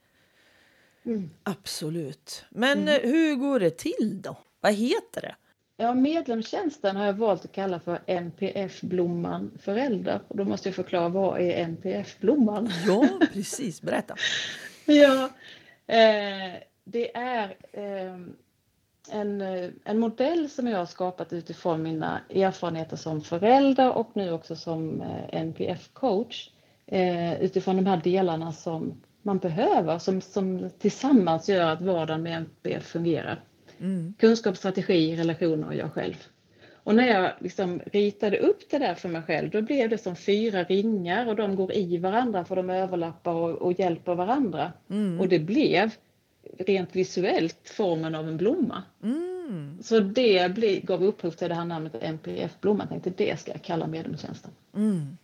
Mm. 1.04 1.30
Absolut. 1.42 2.44
Men 2.50 2.78
mm. 2.78 2.88
Eh, 2.88 3.10
hur 3.10 3.34
går 3.34 3.60
det 3.60 3.70
till 3.70 4.22
då? 4.22 4.36
Vad 4.60 4.72
heter 4.72 5.20
det? 5.20 5.34
Ja, 5.76 5.94
medlemstjänsten 5.94 6.96
har 6.96 7.06
jag 7.06 7.12
valt 7.12 7.44
att 7.44 7.52
kalla 7.52 7.80
för 7.80 8.00
NPF-blomman 8.06 9.50
förälder. 9.62 10.20
Och 10.28 10.36
då 10.36 10.44
måste 10.44 10.68
jag 10.68 10.76
förklara 10.76 11.08
vad 11.08 11.40
är 11.40 11.64
NPF-blomman? 11.64 12.70
Ja, 12.86 13.08
precis. 13.32 13.82
Berätta. 13.82 14.16
ja, 14.84 15.24
eh, 15.86 16.60
det 16.84 17.16
är 17.16 17.56
eh, 17.72 18.18
en, 19.12 19.40
eh, 19.40 19.70
en 19.84 19.98
modell 19.98 20.50
som 20.50 20.66
jag 20.66 20.78
har 20.78 20.86
skapat 20.86 21.32
utifrån 21.32 21.82
mina 21.82 22.20
erfarenheter 22.30 22.96
som 22.96 23.20
förälder 23.20 23.92
och 23.92 24.10
nu 24.14 24.32
också 24.32 24.56
som 24.56 25.00
eh, 25.00 25.40
NPF-coach. 25.42 26.50
Eh, 26.86 27.42
utifrån 27.42 27.76
de 27.76 27.86
här 27.86 28.00
delarna 28.04 28.52
som 28.52 29.00
man 29.22 29.38
behöver, 29.38 29.98
som, 29.98 30.20
som 30.20 30.70
tillsammans 30.78 31.48
gör 31.48 31.70
att 31.72 31.80
vardagen 31.82 32.22
med 32.22 32.36
NPF 32.36 32.86
fungerar. 32.86 33.42
Mm. 33.80 34.14
Kunskap, 34.18 34.56
strategi, 34.56 35.16
relationer 35.16 35.66
och 35.66 35.74
jag 35.74 35.92
själv. 35.92 36.14
Och 36.82 36.94
när 36.94 37.08
jag 37.08 37.32
liksom 37.38 37.80
ritade 37.92 38.38
upp 38.38 38.70
det 38.70 38.78
där 38.78 38.94
för 38.94 39.08
mig 39.08 39.22
själv, 39.22 39.50
då 39.50 39.62
blev 39.62 39.88
det 39.88 39.98
som 39.98 40.16
fyra 40.16 40.64
ringar 40.64 41.26
och 41.26 41.36
de 41.36 41.56
går 41.56 41.72
i 41.72 41.98
varandra 41.98 42.44
för 42.44 42.56
de 42.56 42.70
överlappar 42.70 43.32
och, 43.32 43.50
och 43.50 43.72
hjälper 43.72 44.14
varandra. 44.14 44.72
Mm. 44.90 45.20
Och 45.20 45.28
det 45.28 45.38
blev 45.38 45.90
rent 46.58 46.96
visuellt 46.96 47.68
formen 47.76 48.14
av 48.14 48.28
en 48.28 48.36
blomma. 48.36 48.82
Mm. 49.02 49.78
Så 49.82 50.00
det 50.00 50.54
bli, 50.54 50.80
gav 50.80 51.04
upphov 51.04 51.30
till 51.30 51.48
det 51.48 51.54
här 51.54 51.64
namnet 51.64 51.94
MPF-blomma. 52.02 52.82
Jag 52.90 53.02
tänkte 53.02 53.24
det 53.24 53.40
ska 53.40 53.52
jag 53.52 53.62
kalla 53.62 53.86
medlemstjänsten. 53.86 54.50
Mm. 54.76 55.16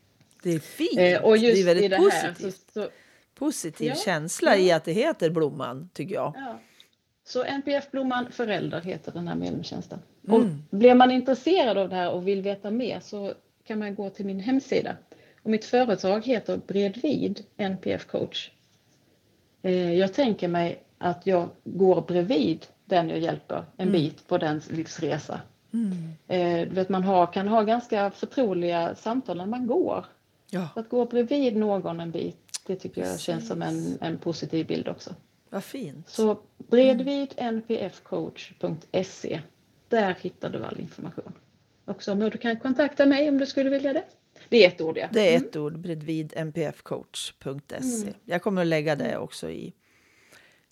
Det 0.42 0.50
är 0.50 0.59
fint. 0.59 0.98
Eh, 0.98 1.22
och 1.24 1.37
just 1.37 1.55
det 1.55 1.61
är 1.61 1.64
väldigt 1.64 1.85
i 1.85 1.88
det 1.88 1.96
här 1.96 2.29
positivt. 2.33 2.55
så, 2.72 2.81
så, 2.81 2.88
Positiv 3.35 3.88
Ja, 3.88 3.94
känsla 3.94 4.57
ja. 4.57 4.62
i 4.62 4.72
att 4.72 4.85
det 4.85 4.92
heter 4.92 5.31
Blomman, 5.31 5.88
tycker 5.92 6.14
jag. 6.14 6.33
ja. 6.37 6.59
så 7.24 7.44
NPF-blomman 7.44 8.26
förälder 8.33 8.81
heter 8.81 9.12
den 9.12 9.29
här 9.29 9.35
medlemstjänsten. 9.35 9.98
Mm. 10.29 10.40
Och 10.40 10.76
blir 10.79 10.94
man 10.94 11.11
intresserad 11.11 11.79
av 11.79 11.88
det 11.88 11.94
här 11.96 12.11
och 12.11 12.29
vill 12.29 12.42
veta 12.42 12.70
mer 12.70 13.00
så 13.00 13.33
kan 13.64 13.79
man 13.79 13.94
gå 13.94 14.11
till 14.11 14.26
min 14.26 14.40
hemsida. 14.40 14.96
Och 15.42 15.50
mitt 15.50 15.64
företag 15.64 16.26
heter 16.26 16.61
Bredvid 16.66 17.44
NPF 17.57 18.07
coach. 18.07 18.50
Eh, 19.62 19.94
Jag 19.94 20.14
tänker 20.14 20.48
mig 20.48 20.83
att 20.98 21.26
jag 21.26 21.48
går 21.64 22.00
bredvid 22.00 22.66
den 22.85 23.09
jag 23.09 23.18
hjälper 23.18 23.64
en 23.76 23.92
bit 23.92 24.28
på 24.28 24.38
den 24.38 24.62
livsresa. 24.70 25.40
Mm. 25.72 25.92
Eh, 26.26 26.68
vet, 26.68 26.88
man 26.88 27.04
har, 27.04 27.32
kan 27.32 27.48
ha 27.48 27.62
ganska 27.62 28.11
förtroliga 28.11 28.94
samtal 28.94 29.37
när 29.37 29.46
man 29.46 29.66
går. 29.66 30.04
Ja, 30.50 30.68
att 30.76 30.88
gå 30.88 31.04
bredvid 31.04 31.56
någon 31.56 32.00
en 32.00 32.11
bit, 32.11 32.61
det 32.66 32.76
tycker 32.76 33.06
jag 33.06 33.20
känns 33.20 33.48
som 33.48 33.62
en, 33.62 33.98
en 34.00 34.18
positiv 34.18 34.66
bild 34.66 34.88
också. 34.88 35.14
vad 35.50 35.64
fint. 35.64 36.09
Så 36.09 36.38
bredvidnpfcoach.se, 36.59 39.40
där 39.88 40.16
hittar 40.20 40.50
du 40.50 40.64
all 40.64 40.80
information. 40.80 41.32
Också 41.85 42.12
om 42.12 42.18
du 42.18 42.30
kan 42.30 42.61
kontakta 42.61 43.06
mig 43.06 43.28
om 43.28 43.38
du 43.38 43.46
skulle 43.46 43.70
vilja 43.70 43.92
det. 43.92 44.04
Det 44.48 44.64
är 44.64 44.68
ett 44.68 44.80
ord 44.80 44.98
ja. 44.98 45.09
Det 45.12 45.35
är 45.35 45.37
ett 45.37 45.56
ord, 45.56 45.78
bredvid 45.78 46.32
mpfcoach.se. 46.37 48.02
Mm. 48.02 48.14
Jag 48.24 48.42
kommer 48.42 48.61
att 48.61 48.66
lägga 48.66 48.96
det 48.96 49.18
också 49.18 49.50
i, 49.50 49.72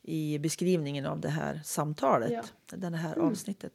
i 0.04 0.38
beskrivningen 0.38 1.06
av 1.06 1.20
det 1.20 1.28
här 1.28 1.60
samtalet, 1.64 2.30
Ja. 2.32 2.42
det 2.76 2.96
här 2.96 3.14
Mm. 3.16 3.28
avsnittet. 3.28 3.72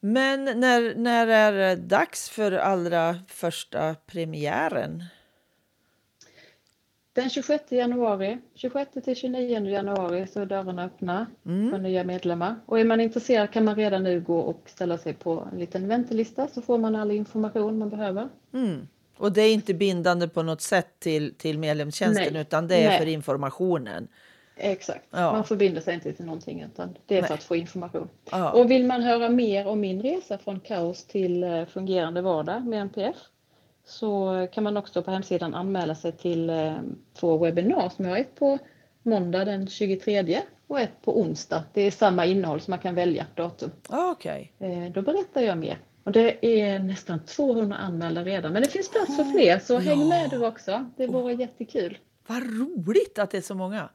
Men 0.00 0.44
när, 0.44 0.94
när 0.94 1.26
är 1.26 1.52
det 1.52 1.76
dags 1.76 2.30
för 2.30 2.52
allra 2.52 3.16
första 3.28 3.94
premiären? 4.06 5.04
Den 7.12 7.30
26 7.30 7.72
januari, 7.72 8.38
26 8.54 8.90
till 9.04 9.16
29 9.16 9.66
januari 9.68 10.26
så 10.26 10.40
är 10.40 10.46
dörrarna 10.46 10.84
öppna 10.84 11.26
Mm. 11.46 11.70
för 11.70 11.78
nya 11.78 12.04
medlemmar. 12.04 12.60
Och 12.66 12.80
är 12.80 12.84
man 12.84 13.00
intresserad 13.00 13.50
kan 13.52 13.64
man 13.64 13.76
redan 13.76 14.02
nu 14.02 14.20
gå 14.20 14.38
och 14.38 14.62
ställa 14.66 14.98
sig 14.98 15.14
på 15.14 15.48
en 15.52 15.58
liten 15.58 15.88
väntelista 15.88 16.48
så 16.48 16.62
får 16.62 16.78
man 16.78 16.96
all 16.96 17.10
information 17.10 17.78
man 17.78 17.90
behöver. 17.90 18.28
Mm. 18.52 18.88
Och 19.16 19.32
det 19.32 19.42
är 19.42 19.52
inte 19.54 19.74
bindande 19.74 20.28
på 20.28 20.42
något 20.42 20.60
sätt 20.60 20.88
till, 20.98 21.34
till 21.34 21.58
medlemstjänsten 21.58 22.32
Nej. 22.32 22.42
utan 22.42 22.68
det 22.68 22.76
är 22.76 22.88
Nej. 22.88 22.98
för 22.98 23.06
informationen. 23.06 24.08
Exakt, 24.62 25.06
Ja. 25.10 25.32
man 25.32 25.44
förbinder 25.44 25.80
sig 25.80 25.94
inte 25.94 26.12
till 26.12 26.24
någonting 26.24 26.60
utan 26.62 26.96
det 27.06 27.16
är 27.16 27.20
Nej. 27.20 27.28
för 27.28 27.34
att 27.34 27.42
få 27.42 27.56
information. 27.56 28.08
Ja. 28.30 28.50
Och 28.52 28.70
vill 28.70 28.86
man 28.86 29.02
höra 29.02 29.28
mer 29.28 29.66
om 29.66 29.80
min 29.80 30.02
resa 30.02 30.38
från 30.38 30.60
kaos 30.60 31.04
till 31.04 31.42
eh, 31.44 31.64
fungerande 31.64 32.22
vardag 32.22 32.66
med 32.66 32.80
NPF 32.80 33.16
så 33.84 34.46
kan 34.52 34.64
man 34.64 34.76
också 34.76 35.02
på 35.02 35.10
hemsidan 35.10 35.54
anmäla 35.54 35.94
sig 35.94 36.12
till 36.12 36.50
eh, 36.50 36.74
två 37.14 37.38
webbinar 37.38 37.88
som 37.88 38.04
jag 38.04 38.12
har. 38.12 38.18
Ett 38.18 38.34
på 38.34 38.58
måndag 39.02 39.44
den 39.44 39.66
23 39.66 40.40
och 40.66 40.80
ett 40.80 41.02
på 41.02 41.20
onsdag. 41.20 41.64
Det 41.72 41.80
är 41.82 41.90
samma 41.90 42.26
innehåll 42.26 42.60
så 42.60 42.70
man 42.70 42.78
kan 42.78 42.94
välja 42.94 43.26
datum. 43.34 43.70
Ah, 43.88 44.10
Okej. 44.10 44.52
Eh, 44.58 44.92
Då 44.92 45.02
berättar 45.02 45.40
jag 45.40 45.58
mer. 45.58 45.78
Och 46.04 46.12
det 46.12 46.46
är 46.62 46.78
nästan 46.78 47.20
200 47.24 47.76
anmälda 47.76 48.22
redan 48.24 48.52
men 48.52 48.62
det 48.62 48.68
finns 48.68 48.88
plats 48.90 49.16
för 49.16 49.24
fler 49.24 49.58
så 49.58 49.78
häng 49.78 50.00
Ja. 50.00 50.08
med 50.08 50.30
du 50.30 50.46
också. 50.46 50.90
Det 50.96 51.06
vore 51.06 51.32
jättekul. 51.34 51.98
Vad 52.26 52.42
roligt 52.42 53.18
att 53.18 53.30
det 53.30 53.36
är 53.36 53.42
så 53.42 53.54
många. 53.54 53.88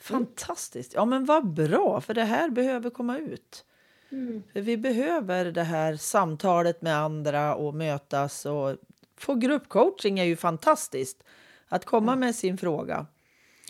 Fantastiskt. 0.00 0.94
Ja, 0.94 1.04
men 1.04 1.24
vad 1.24 1.46
bra, 1.46 2.00
för 2.00 2.14
det 2.14 2.24
här 2.24 2.50
behöver 2.50 2.90
komma 2.90 3.18
ut. 3.18 3.64
Mm. 4.12 4.42
För 4.52 4.60
vi 4.60 4.76
behöver 4.76 5.44
det 5.44 5.62
här 5.62 5.96
samtalet 5.96 6.82
med 6.82 6.96
andra 6.96 7.54
och 7.54 7.74
mötas. 7.74 8.46
Och 8.46 8.76
få 9.18 9.34
gruppcoaching 9.34 10.18
är 10.18 10.24
ju 10.24 10.36
fantastiskt. 10.36 11.24
Att 11.68 11.84
komma 11.84 12.16
med 12.16 12.34
sin 12.34 12.58
fråga 12.58 13.06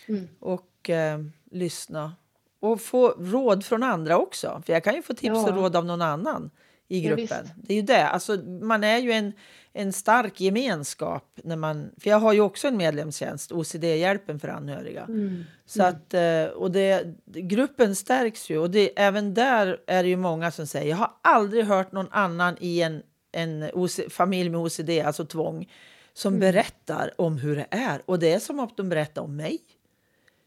Mm. 0.08 0.28
och 0.40 0.90
eh, 0.90 1.18
lyssna. 1.50 2.14
Och 2.60 2.80
få 2.80 3.08
råd 3.08 3.64
från 3.64 3.82
andra 3.82 4.18
också. 4.18 4.62
För 4.66 4.72
jag 4.72 4.84
kan 4.84 4.94
ju 4.94 5.02
få 5.02 5.14
tips 5.14 5.36
och 5.44 5.48
Ja. 5.50 5.54
råd 5.56 5.76
av 5.76 5.84
någon 5.84 6.02
annan 6.02 6.50
i 6.88 7.00
Ja, 7.00 7.08
gruppen. 7.08 7.38
visst. 7.42 7.54
det 7.56 7.72
är 7.74 7.76
ju 7.76 7.82
det. 7.82 8.08
Alltså, 8.08 8.36
man 8.46 8.84
är 8.84 8.98
ju 8.98 9.12
en, 9.12 9.32
en 9.72 9.92
stark 9.92 10.40
gemenskap. 10.40 11.24
När 11.44 11.56
man, 11.56 11.90
för 11.98 12.10
jag 12.10 12.18
har 12.18 12.32
ju 12.32 12.40
också 12.40 12.68
en 12.68 12.76
medlemstjänst, 12.76 13.52
OCD-hjälpen 13.52 14.40
för 14.40 14.48
anhöriga. 14.48 15.04
Mm. 15.04 15.44
Så 15.66 15.82
att, 15.82 16.14
eh, 16.14 16.44
och 16.44 16.70
det, 16.70 17.14
gruppen 17.24 17.96
stärks 17.96 18.50
ju. 18.50 18.58
Och 18.58 18.70
det, 18.70 18.92
även 19.00 19.34
där 19.34 19.80
är 19.86 20.02
det 20.02 20.08
ju 20.08 20.16
många 20.16 20.50
som 20.50 20.66
säger 20.66 20.90
jag 20.90 20.96
har 20.96 21.10
aldrig 21.22 21.64
hört 21.64 21.92
någon 21.92 22.08
annan 22.10 22.56
i 22.60 22.82
en, 22.82 23.02
en 23.32 23.70
OC, 23.74 24.00
familj 24.08 24.50
med 24.50 24.60
OCD, 24.60 24.90
alltså 24.90 25.24
tvång, 25.24 25.72
som 26.12 26.34
Mm. 26.34 26.40
berättar 26.40 27.10
om 27.18 27.38
hur 27.38 27.56
det 27.56 27.66
är. 27.70 28.02
Och 28.06 28.18
det 28.18 28.32
är 28.32 28.38
som 28.38 28.60
att 28.60 28.76
de 28.76 28.88
berättar 28.88 29.22
om 29.22 29.36
mig. 29.36 29.58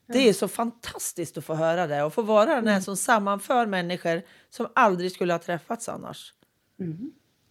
Det 0.08 0.30
är 0.30 0.34
så 0.34 0.48
fantastiskt 0.48 1.38
att 1.38 1.46
få 1.46 1.54
höra 1.56 1.88
det 1.88 2.04
och 2.04 2.14
få 2.14 2.22
vara 2.22 2.46
den 2.46 2.58
Mm. 2.58 2.74
här 2.74 2.82
som 2.82 2.98
sammanför 2.98 3.66
människor 3.66 4.22
som 4.50 4.68
aldrig 4.76 5.12
skulle 5.12 5.34
ha 5.34 5.40
träffats 5.40 5.90
annars. 5.90 6.34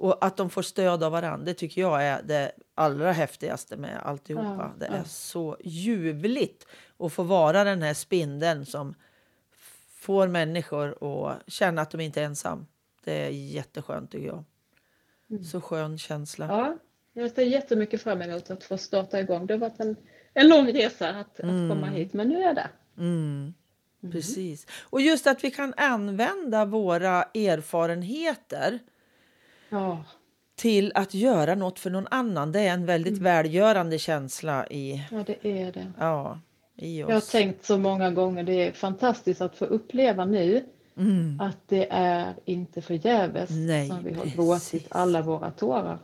Mm. 0.02 0.10
Och 0.10 0.24
att 0.24 0.36
de 0.36 0.50
får 0.50 0.62
stöd 0.62 1.02
av 1.02 1.12
varandra, 1.12 1.44
det 1.44 1.54
tycker 1.54 1.80
jag 1.80 2.04
är 2.04 2.22
det 2.22 2.52
allra 2.74 3.12
häftigaste 3.12 3.76
med 3.76 4.00
alltihopa. 4.02 4.56
Ja, 4.58 4.74
det 4.78 4.86
är 4.86 4.96
ja. 4.96 5.04
så 5.04 5.56
ljuvligt 5.60 6.66
att 6.98 7.12
få 7.12 7.22
vara 7.22 7.64
den 7.64 7.82
här 7.82 7.94
spindeln 7.94 8.66
som 8.66 8.94
får 9.94 10.28
människor 10.28 10.96
att 11.00 11.52
känna 11.52 11.82
att 11.82 11.90
de 11.90 12.00
inte 12.00 12.20
är 12.20 12.24
ensam. 12.24 12.66
Det 13.04 13.26
är 13.26 13.30
jätteskönt 13.30 14.10
tycker 14.10 14.26
jag. 14.26 14.44
Så 15.44 15.60
skön 15.60 15.98
känsla. 15.98 16.44
Mm. 16.44 16.56
Ja, 16.56 16.78
jag 17.12 17.30
ser 17.30 17.42
jättemycket 17.42 18.02
fram 18.02 18.22
emot 18.22 18.50
att 18.50 18.64
få 18.64 18.78
starta 18.78 19.20
igång. 19.20 19.46
Det 19.46 19.54
har 19.54 19.58
varit 19.58 19.80
en, 19.80 19.96
en 20.34 20.48
lång 20.48 20.72
resa 20.72 21.08
att, 21.08 21.40
att 21.40 21.70
komma 21.70 21.86
hit, 21.86 22.12
men 22.12 22.28
nu 22.28 22.36
är 22.36 22.46
jag 22.46 22.54
där. 22.54 22.70
Mm, 22.98 23.54
Precis. 24.12 24.66
Och 24.80 25.00
just 25.00 25.26
att 25.26 25.44
vi 25.44 25.50
kan 25.50 25.74
använda 25.76 26.64
våra 26.64 27.22
erfarenheter 27.22 28.78
Ja, 29.72 30.04
till 30.56 30.92
att 30.94 31.14
göra 31.14 31.54
något 31.54 31.78
för 31.78 31.90
någon 31.90 32.06
annan. 32.10 32.52
Det 32.52 32.60
är 32.60 32.72
en 32.74 32.86
väldigt 32.86 33.18
välgörande 33.18 33.98
känsla 33.98 34.66
i, 34.66 35.02
ja 35.10 35.24
det 35.26 35.46
är 35.62 35.72
det. 35.72 35.92
ja, 35.98 36.38
i 36.76 37.00
Jag 37.00 37.06
har 37.08 37.16
oss. 37.16 37.30
tänkt 37.30 37.64
så 37.64 37.78
många 37.78 38.10
gånger, 38.10 38.42
det 38.42 38.52
är 38.68 38.72
fantastiskt 38.72 39.40
att 39.40 39.56
få 39.56 39.64
uppleva 39.64 40.24
nu 40.24 40.64
Mm. 40.96 41.40
att 41.40 41.56
det 41.68 41.86
är 41.90 42.34
inte 42.44 42.82
förgäves 42.82 43.50
Nej, 43.50 43.88
som 43.88 44.04
vi 44.04 44.14
har 44.14 44.24
gråtit 44.26 44.86
alla 44.90 45.22
våra 45.22 45.50
tårar. 45.50 45.98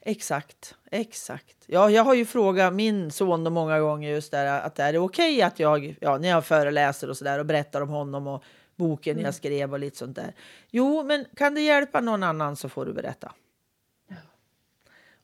Exakt, 0.00 0.74
exakt. 0.90 1.56
Ja, 1.66 1.90
jag 1.90 2.04
har 2.04 2.14
ju 2.14 2.26
frågat 2.26 2.72
min 2.74 3.10
son 3.10 3.44
då 3.44 3.50
många 3.50 3.80
gånger 3.80 4.10
just 4.10 4.30
där 4.30 4.46
att 4.46 4.78
är 4.78 4.92
det 4.92 4.98
okej 4.98 5.42
att 5.42 5.58
jag, 5.58 5.96
ja, 6.00 6.18
när 6.18 6.28
jag 6.28 6.44
föreläser 6.44 7.10
och 7.10 7.16
så 7.16 7.24
där 7.24 7.38
och 7.38 7.46
berättar 7.46 7.80
om 7.80 7.88
honom 7.88 8.26
och 8.26 8.42
boken 8.76 9.20
jag 9.20 9.34
skrev 9.34 9.72
och 9.72 9.78
lite 9.78 9.96
sånt 9.96 10.16
där. 10.16 10.34
Jo, 10.70 11.04
men 11.04 11.26
kan 11.36 11.54
det 11.54 11.60
hjälpa 11.60 12.00
någon 12.00 12.22
annan 12.22 12.56
så 12.56 12.68
får 12.68 12.86
du 12.86 12.92
berätta. 12.92 13.32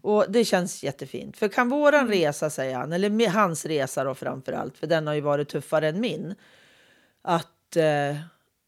Och 0.02 0.24
det 0.28 0.44
känns 0.44 0.82
jättefint. 0.82 1.36
För 1.36 1.48
kan 1.48 1.68
våran 1.68 2.08
resa, 2.08 2.50
säger 2.50 2.76
han, 2.76 2.92
eller 2.92 3.28
hans 3.28 3.66
resa 3.66 4.04
då 4.04 4.14
framför 4.14 4.52
allt, 4.52 4.78
för 4.78 4.86
den 4.86 5.06
har 5.06 5.14
ju 5.14 5.20
varit 5.20 5.48
tuffare 5.48 5.88
än 5.88 6.00
min, 6.00 6.34
att 7.22 7.76
eh, 7.76 8.16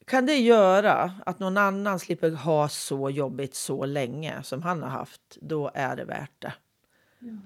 kan 0.04 0.26
det 0.26 0.36
göra 0.36 1.12
att 1.26 1.38
någon 1.38 1.56
annan 1.56 1.98
slipper 1.98 2.30
ha 2.30 2.68
så 2.68 3.10
jobbigt 3.10 3.54
så 3.54 3.86
länge 3.86 4.42
som 4.42 4.62
han 4.62 4.82
har 4.82 4.90
haft, 4.90 5.38
då 5.40 5.70
är 5.74 5.96
det 5.96 6.04
värt 6.04 6.40
det. 6.42 6.52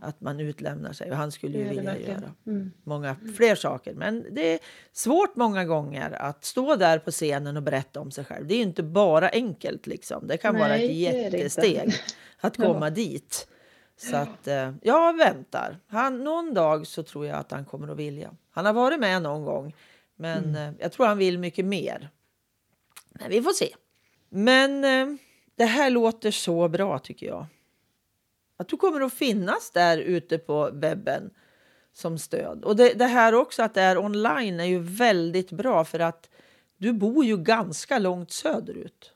Att 0.01 0.21
man 0.21 0.41
utlämnar 0.41 0.93
sig. 0.93 1.11
Och 1.11 1.17
han 1.17 1.33
skulle 1.33 1.59
ju 1.59 1.65
vilja 1.69 1.83
verkligen. 1.83 2.21
göra 2.21 2.33
Mm. 2.47 2.73
många 2.85 3.17
fler 3.37 3.55
saker. 3.55 3.95
Men 3.95 4.27
det 4.31 4.55
är 4.55 4.59
svårt 4.93 5.37
många 5.37 5.65
gånger 5.65 6.11
att 6.11 6.45
stå 6.45 6.77
där 6.77 6.99
på 6.99 7.11
scenen 7.11 7.57
och 7.57 7.63
berätta 7.63 8.01
om 8.01 8.11
sig 8.11 8.25
själv. 8.25 8.47
Det 8.47 8.55
är 8.55 8.63
inte 8.63 8.83
bara 8.83 9.29
enkelt. 9.29 9.87
Liksom. 9.87 10.27
Det 10.27 10.37
kan 10.37 10.55
vara 10.59 10.75
ett 10.77 10.81
Nej, 10.81 10.89
det 10.89 11.25
inte. 11.25 11.37
jättesteg 11.37 11.93
att 12.41 12.57
komma 12.57 12.91
dit. 12.91 13.49
Så 13.97 14.17
att 14.17 14.47
eh, 14.49 14.73
jag 14.83 15.17
väntar. 15.17 15.79
Han, 15.87 16.25
någon 16.25 16.55
dag 16.55 16.87
så 16.87 17.03
tror 17.03 17.27
jag 17.27 17.37
att 17.39 17.51
han 17.53 17.65
kommer 17.65 17.89
att 17.89 17.97
vilja. 17.99 18.31
Han 18.51 18.67
har 18.67 18.73
varit 18.73 19.01
med 19.01 19.23
någon 19.23 19.45
gång, 19.45 19.75
men 20.17 20.45
Mm. 20.45 20.55
eh, 20.69 20.75
jag 20.79 20.93
tror 20.93 21.07
han 21.07 21.19
vill 21.19 21.39
mycket 21.39 21.65
mer. 21.65 22.11
Men 23.11 23.31
vi 23.31 23.43
får 23.43 23.53
se. 23.53 23.69
Men 24.29 24.85
eh, 24.85 25.17
det 25.57 25.65
här 25.65 25.91
låter 25.91 26.31
så 26.31 26.69
bra 26.69 26.99
tycker 26.99 27.27
jag. 27.27 27.47
Att 28.57 28.69
du 28.69 28.77
kommer 28.77 29.01
att 29.01 29.13
finnas 29.15 29.71
där 29.71 29.99
ute 29.99 30.39
på 30.39 30.71
webben 30.73 31.31
som 31.93 32.19
stöd. 32.19 32.65
Och 32.65 32.77
det, 32.77 32.93
det 32.93 33.05
här 33.05 33.35
också 33.35 33.63
att 33.63 33.75
det 33.75 33.81
är 33.81 33.99
online 33.99 34.61
är 34.61 34.65
ju 34.65 34.79
väldigt 34.79 35.51
bra 35.53 35.85
för 35.85 35.99
att 36.01 36.31
du 36.77 36.93
bor 36.93 37.25
ju 37.25 37.37
ganska 37.37 37.99
långt 37.99 38.31
söderut. 38.33 39.13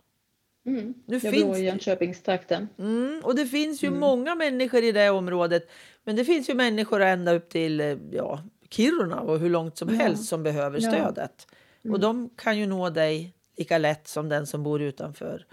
Mm. 0.66 0.94
Nu 1.06 1.14
jag 1.22 1.32
finns 1.34 1.44
bor 1.44 1.56
i 1.56 1.60
Jönköpingstrakten. 1.64 2.68
Mm, 2.78 3.20
och 3.24 3.34
det 3.36 3.46
finns 3.46 3.82
ju 3.84 3.88
Mm. 3.88 4.00
många 4.00 4.34
människor 4.34 4.82
i 4.84 4.92
det 4.92 5.10
området. 5.10 5.70
Men 6.04 6.16
det 6.16 6.24
finns 6.24 6.50
ju 6.50 6.54
människor 6.54 7.00
ända 7.00 7.32
upp 7.32 7.48
till 7.48 7.80
eh, 7.80 7.96
ja, 8.10 8.42
Kiruna 8.70 9.20
och 9.20 9.38
hur 9.38 9.50
långt 9.50 9.76
som 9.78 9.88
Ja. 9.88 9.94
helst 9.94 10.24
som 10.28 10.42
behöver 10.42 10.80
Ja. 10.80 10.90
stödet. 10.90 11.46
Och 11.82 11.86
Mm. 11.86 12.00
de 12.00 12.30
kan 12.36 12.58
ju 12.58 12.66
nå 12.66 12.90
dig 12.90 13.34
lika 13.56 13.78
lätt 13.78 14.08
som 14.08 14.28
den 14.28 14.46
som 14.46 14.62
bor 14.62 14.82
utanför 14.82 15.46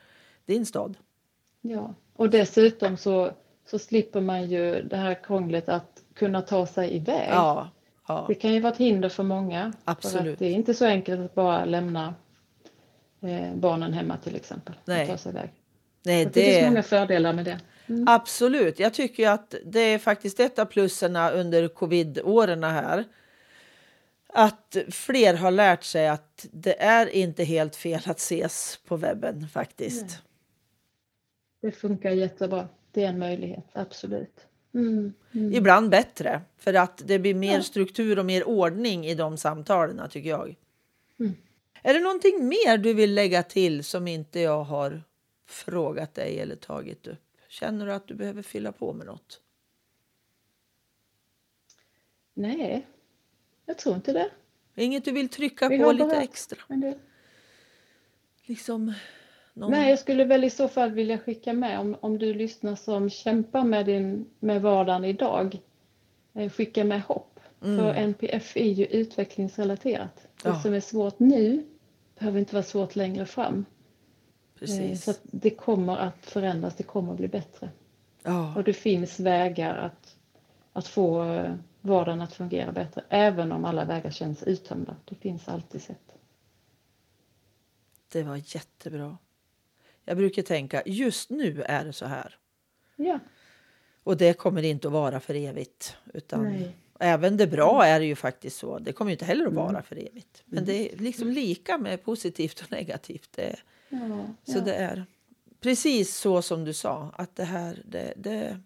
din 0.46 0.66
stad. 0.66 0.98
Ja, 1.62 1.94
och 2.16 2.30
dessutom 2.30 2.98
så, 2.98 3.32
så 3.70 3.80
slipper 3.80 4.22
man 4.22 4.50
ju 4.50 4.82
det 4.82 4.98
här 4.98 5.24
krånglet 5.24 5.70
att 5.70 6.04
kunna 6.14 6.42
ta 6.42 6.68
sig 6.68 6.96
iväg. 6.96 7.30
Ja, 7.32 7.70
ja. 8.08 8.26
Det 8.28 8.36
kan 8.36 8.54
ju 8.54 8.60
vara 8.60 8.74
ett 8.74 8.80
hinder 8.80 9.10
för 9.10 9.24
många. 9.24 9.74
För 9.86 9.92
Absolut. 9.92 10.34
att 10.34 10.40
det 10.40 10.46
är 10.46 10.52
inte 10.52 10.74
så 10.74 10.86
enkelt 10.86 11.22
att 11.22 11.36
bara 11.36 11.66
lämna 11.66 12.16
eh, 13.22 13.56
barnen 13.56 13.94
hemma 13.94 14.18
till 14.18 14.36
exempel. 14.36 14.76
Nej. 14.86 15.08
Ta 15.08 15.18
sig 15.18 15.32
iväg. 15.32 15.50
Nej, 16.04 16.24
Så 16.24 16.30
det 16.30 16.42
finns 16.42 16.58
det, 16.58 16.70
många 16.70 16.84
fördelar 16.84 17.34
med 17.34 17.46
det. 17.46 17.60
Mm. 17.90 18.08
absolut. 18.08 18.80
Jag 18.80 18.94
tycker 18.94 19.30
att 19.30 19.56
det 19.66 19.80
är 19.80 20.00
faktiskt 20.00 20.40
ett 20.40 20.60
av 20.60 20.66
plusserna 20.66 21.32
under 21.32 21.68
covid-åren 21.68 22.64
här. 22.64 23.04
Att 24.34 24.78
fler 24.92 25.34
har 25.34 25.52
lärt 25.52 25.84
sig 25.84 26.08
att 26.08 26.46
det 26.52 26.82
är 26.82 27.16
inte 27.16 27.44
helt 27.44 27.76
fel 27.76 28.02
att 28.06 28.18
ses 28.18 28.80
på 28.86 28.98
webben 28.98 29.48
faktiskt. 29.48 30.06
Nej. 30.06 30.20
Det 31.62 31.72
funkar 31.72 32.12
jättebra. 32.12 32.68
Det 32.98 33.04
är 33.04 33.10
en 33.10 33.20
möjlighet, 33.20 33.66
absolut. 33.74 34.48
Mm. 34.74 35.14
Mm. 35.32 35.54
Ibland 35.54 35.90
bättre, 35.90 36.42
för 36.58 36.74
att 36.74 37.02
det 37.06 37.20
blir 37.20 37.34
mer 37.36 37.54
Ja. 37.54 37.62
struktur 37.62 38.20
och 38.20 38.26
mer 38.26 38.48
ordning 38.48 39.06
i 39.06 39.16
de 39.16 39.38
samtalen 39.38 40.10
tycker 40.10 40.30
jag. 40.30 40.56
Mm. 41.20 41.34
Är 41.84 41.94
det 41.94 42.00
någonting 42.00 42.48
mer 42.48 42.78
du 42.78 42.94
vill 42.94 43.14
lägga 43.14 43.44
till 43.44 43.84
som 43.84 44.08
inte 44.08 44.40
jag 44.40 44.64
har 44.64 45.04
frågat 45.46 46.14
dig 46.14 46.40
eller 46.40 46.56
tagit 46.56 47.08
upp? 47.08 47.38
Känner 47.48 47.86
du 47.86 47.94
att 47.94 48.08
du 48.08 48.16
behöver 48.16 48.42
fylla 48.42 48.72
på 48.72 48.94
med 48.94 49.06
något? 49.06 49.42
Nej, 52.34 52.88
jag 53.66 53.78
tror 53.78 53.96
inte 53.96 54.14
det. 54.14 54.30
Inget 54.76 55.06
du 55.06 55.12
vill 55.12 55.30
trycka 55.30 55.70
Vi 55.70 55.80
på 55.80 55.92
lite 55.92 56.16
extra? 56.16 56.60
Men 56.68 56.80
det... 56.80 57.00
Liksom 58.46 58.94
någon... 59.58 59.72
Nej, 59.72 59.90
jag 59.90 60.00
skulle 60.00 60.26
väl 60.26 60.44
i 60.44 60.50
så 60.50 60.68
fall 60.68 60.92
vilja 60.92 61.18
skicka 61.18 61.54
med 61.54 61.80
om, 61.80 61.96
om 62.02 62.18
du 62.18 62.34
lyssnar 62.34 62.76
som 62.76 63.10
kämpar 63.10 63.64
med, 63.64 63.86
din, 63.86 64.26
med 64.40 64.62
vardagen 64.62 65.06
idag. 65.06 65.60
Eh, 66.34 66.50
skicka 66.52 66.84
med 66.84 67.02
hopp. 67.02 67.40
Mm. 67.64 67.78
För 67.78 67.94
NPF 67.94 68.58
är 68.58 68.72
ju 68.72 68.86
utvecklingsrelaterat. 68.86 70.28
Det 70.44 70.50
Ja. 70.50 70.60
som 70.62 70.74
är 70.74 70.80
svårt 70.80 71.20
nu 71.20 71.66
behöver 72.20 72.40
inte 72.40 72.56
vara 72.56 72.64
svårt 72.64 72.96
längre 72.96 73.26
fram. 73.26 73.58
Eh, 73.58 74.60
Precis. 74.60 75.04
Så 75.04 75.14
det 75.24 75.50
kommer 75.50 75.98
att 75.98 76.26
förändras, 76.26 76.76
det 76.76 76.84
kommer 76.84 77.12
att 77.12 77.18
bli 77.18 77.28
bättre. 77.28 77.70
Ja, 78.24 78.56
Och 78.56 78.64
det 78.64 78.74
finns 78.74 79.20
vägar 79.20 79.76
att, 79.78 80.16
att 80.74 80.88
få 80.88 81.24
eh, 81.34 81.54
vardagen 81.82 82.22
att 82.22 82.34
fungera 82.34 82.72
bättre. 82.72 83.04
Även 83.10 83.52
om 83.52 83.66
alla 83.66 83.86
vägar 83.86 84.12
känns 84.12 84.44
uttömda. 84.44 84.96
Det 85.06 85.16
finns 85.16 85.48
alltid 85.48 85.82
sätt. 85.82 86.14
det 88.12 88.24
var 88.24 88.36
jättebra. 88.56 89.18
Jag 90.10 90.18
brukar 90.18 90.42
tänka, 90.42 90.84
just 90.86 91.30
nu 91.30 91.62
är 91.66 91.86
det 91.86 91.94
så 91.94 92.06
här. 92.06 92.36
Ja, 92.96 93.20
Och 94.04 94.18
det 94.18 94.34
kommer 94.34 94.64
inte 94.64 94.88
att 94.88 94.94
vara 94.94 95.20
för 95.20 95.34
evigt. 95.36 95.96
Utan 96.14 96.44
Nej. 96.44 96.76
även 97.00 97.38
det 97.38 97.48
bra 97.48 97.86
är 97.86 98.00
ju 98.02 98.16
faktiskt 98.16 98.58
så. 98.58 98.80
Det 98.80 98.94
kommer 98.94 99.12
inte 99.12 99.26
heller 99.26 99.46
att 99.46 99.52
Mm. 99.52 99.64
vara 99.66 99.82
för 99.82 99.96
evigt. 99.96 100.44
Men 100.46 100.66
det 100.66 100.94
är 100.94 100.98
liksom 100.98 101.32
lika 101.32 101.78
med 101.78 102.04
positivt 102.04 102.60
och 102.62 102.72
negativt. 102.72 103.30
Det, 103.36 103.56
ja, 103.90 104.26
så 104.44 104.58
ja. 104.58 104.62
det 104.62 104.74
är 104.74 105.06
precis 105.62 106.16
så 106.18 106.42
som 106.42 106.66
du 106.66 106.74
sa. 106.74 107.12
Att 107.18 107.36
det 107.36 107.44
här 107.44 107.82
det, 107.86 108.14
det, 108.18 108.60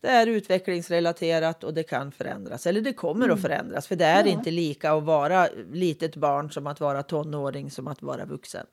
det 0.00 0.08
är 0.08 0.26
utvecklingsrelaterat 0.26 1.64
och 1.64 1.74
det 1.74 1.82
kan 1.82 2.12
förändras. 2.12 2.66
Eller 2.66 2.80
det 2.80 2.92
kommer 2.92 3.28
att 3.28 3.42
förändras. 3.42 3.86
För 3.86 3.96
det 3.96 4.04
är 4.04 4.20
Mm. 4.20 4.32
Ja. 4.32 4.38
inte 4.38 4.50
lika 4.50 4.92
att 4.92 5.04
vara 5.04 5.48
litet 5.72 6.16
barn 6.16 6.50
som 6.50 6.66
att 6.66 6.80
vara 6.80 7.02
tonåring 7.02 7.70
som 7.70 7.86
att 7.88 8.02
vara 8.02 8.24
vuxen. 8.24 8.66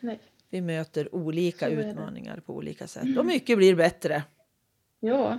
Nej. 0.00 0.20
Vi 0.50 0.60
möter 0.60 1.14
olika 1.14 1.68
utmaningar 1.68 2.40
på 2.46 2.54
olika 2.54 2.86
sätt. 2.86 3.18
Och 3.18 3.26
mycket 3.26 3.58
blir 3.58 3.74
bättre. 3.74 4.22
ja. 5.00 5.38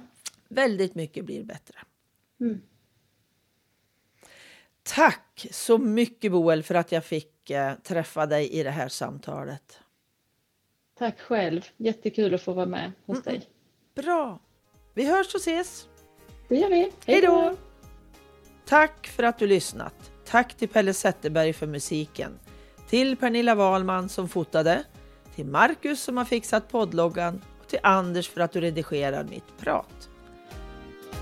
Väldigt 0.52 0.96
mycket 0.96 1.26
blir 1.26 1.44
bättre. 1.44 1.76
Mm. 2.40 2.62
Tack 4.84 5.48
så 5.52 5.78
mycket 5.78 6.32
Boel 6.32 6.64
för 6.64 6.76
att 6.76 6.92
jag 6.92 7.06
fick 7.06 7.50
eh, 7.50 7.74
träffa 7.84 8.26
dig 8.26 8.50
i 8.50 8.64
det 8.64 8.72
här 8.72 8.88
samtalet. 8.88 9.80
Tack 10.98 11.20
själv. 11.20 11.62
Jättekul 11.78 12.34
att 12.34 12.42
få 12.42 12.54
vara 12.54 12.66
med 12.66 12.92
hos 13.06 13.24
dig. 13.24 13.42
Bra! 13.96 14.40
Vi 14.94 15.06
hörs 15.06 15.36
och 15.36 15.40
ses. 15.42 15.88
Det 16.48 16.56
gör 16.56 16.70
vi. 16.70 16.92
Hej 17.06 17.22
då! 17.22 17.56
Tack 18.66 19.08
för 19.08 19.24
att 19.24 19.40
du 19.40 19.48
lyssnat. 19.48 20.12
Tack 20.26 20.54
till 20.54 20.70
Pelle 20.70 20.94
Zetterberg 20.94 21.54
för 21.54 21.68
musiken. 21.68 22.40
Till 22.90 23.18
Pernilla 23.18 23.56
Wahlman 23.56 24.10
som 24.10 24.30
fotade. 24.30 24.84
Till 25.40 25.48
Marcus 25.48 26.02
som 26.02 26.18
har 26.18 26.26
fixat 26.26 26.72
poddloggan. 26.72 27.42
Och 27.62 27.68
till 27.68 27.80
Anders 27.84 28.30
för 28.30 28.42
att 28.42 28.52
du 28.52 28.62
redigerar 28.62 29.24
mitt 29.24 29.58
prat. 29.60 30.10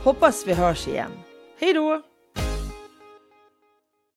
Hoppas 0.04 0.48
vi 0.48 0.54
hörs 0.54 0.88
igen. 0.88 1.12
Hej 1.60 1.74
då! 1.74 2.02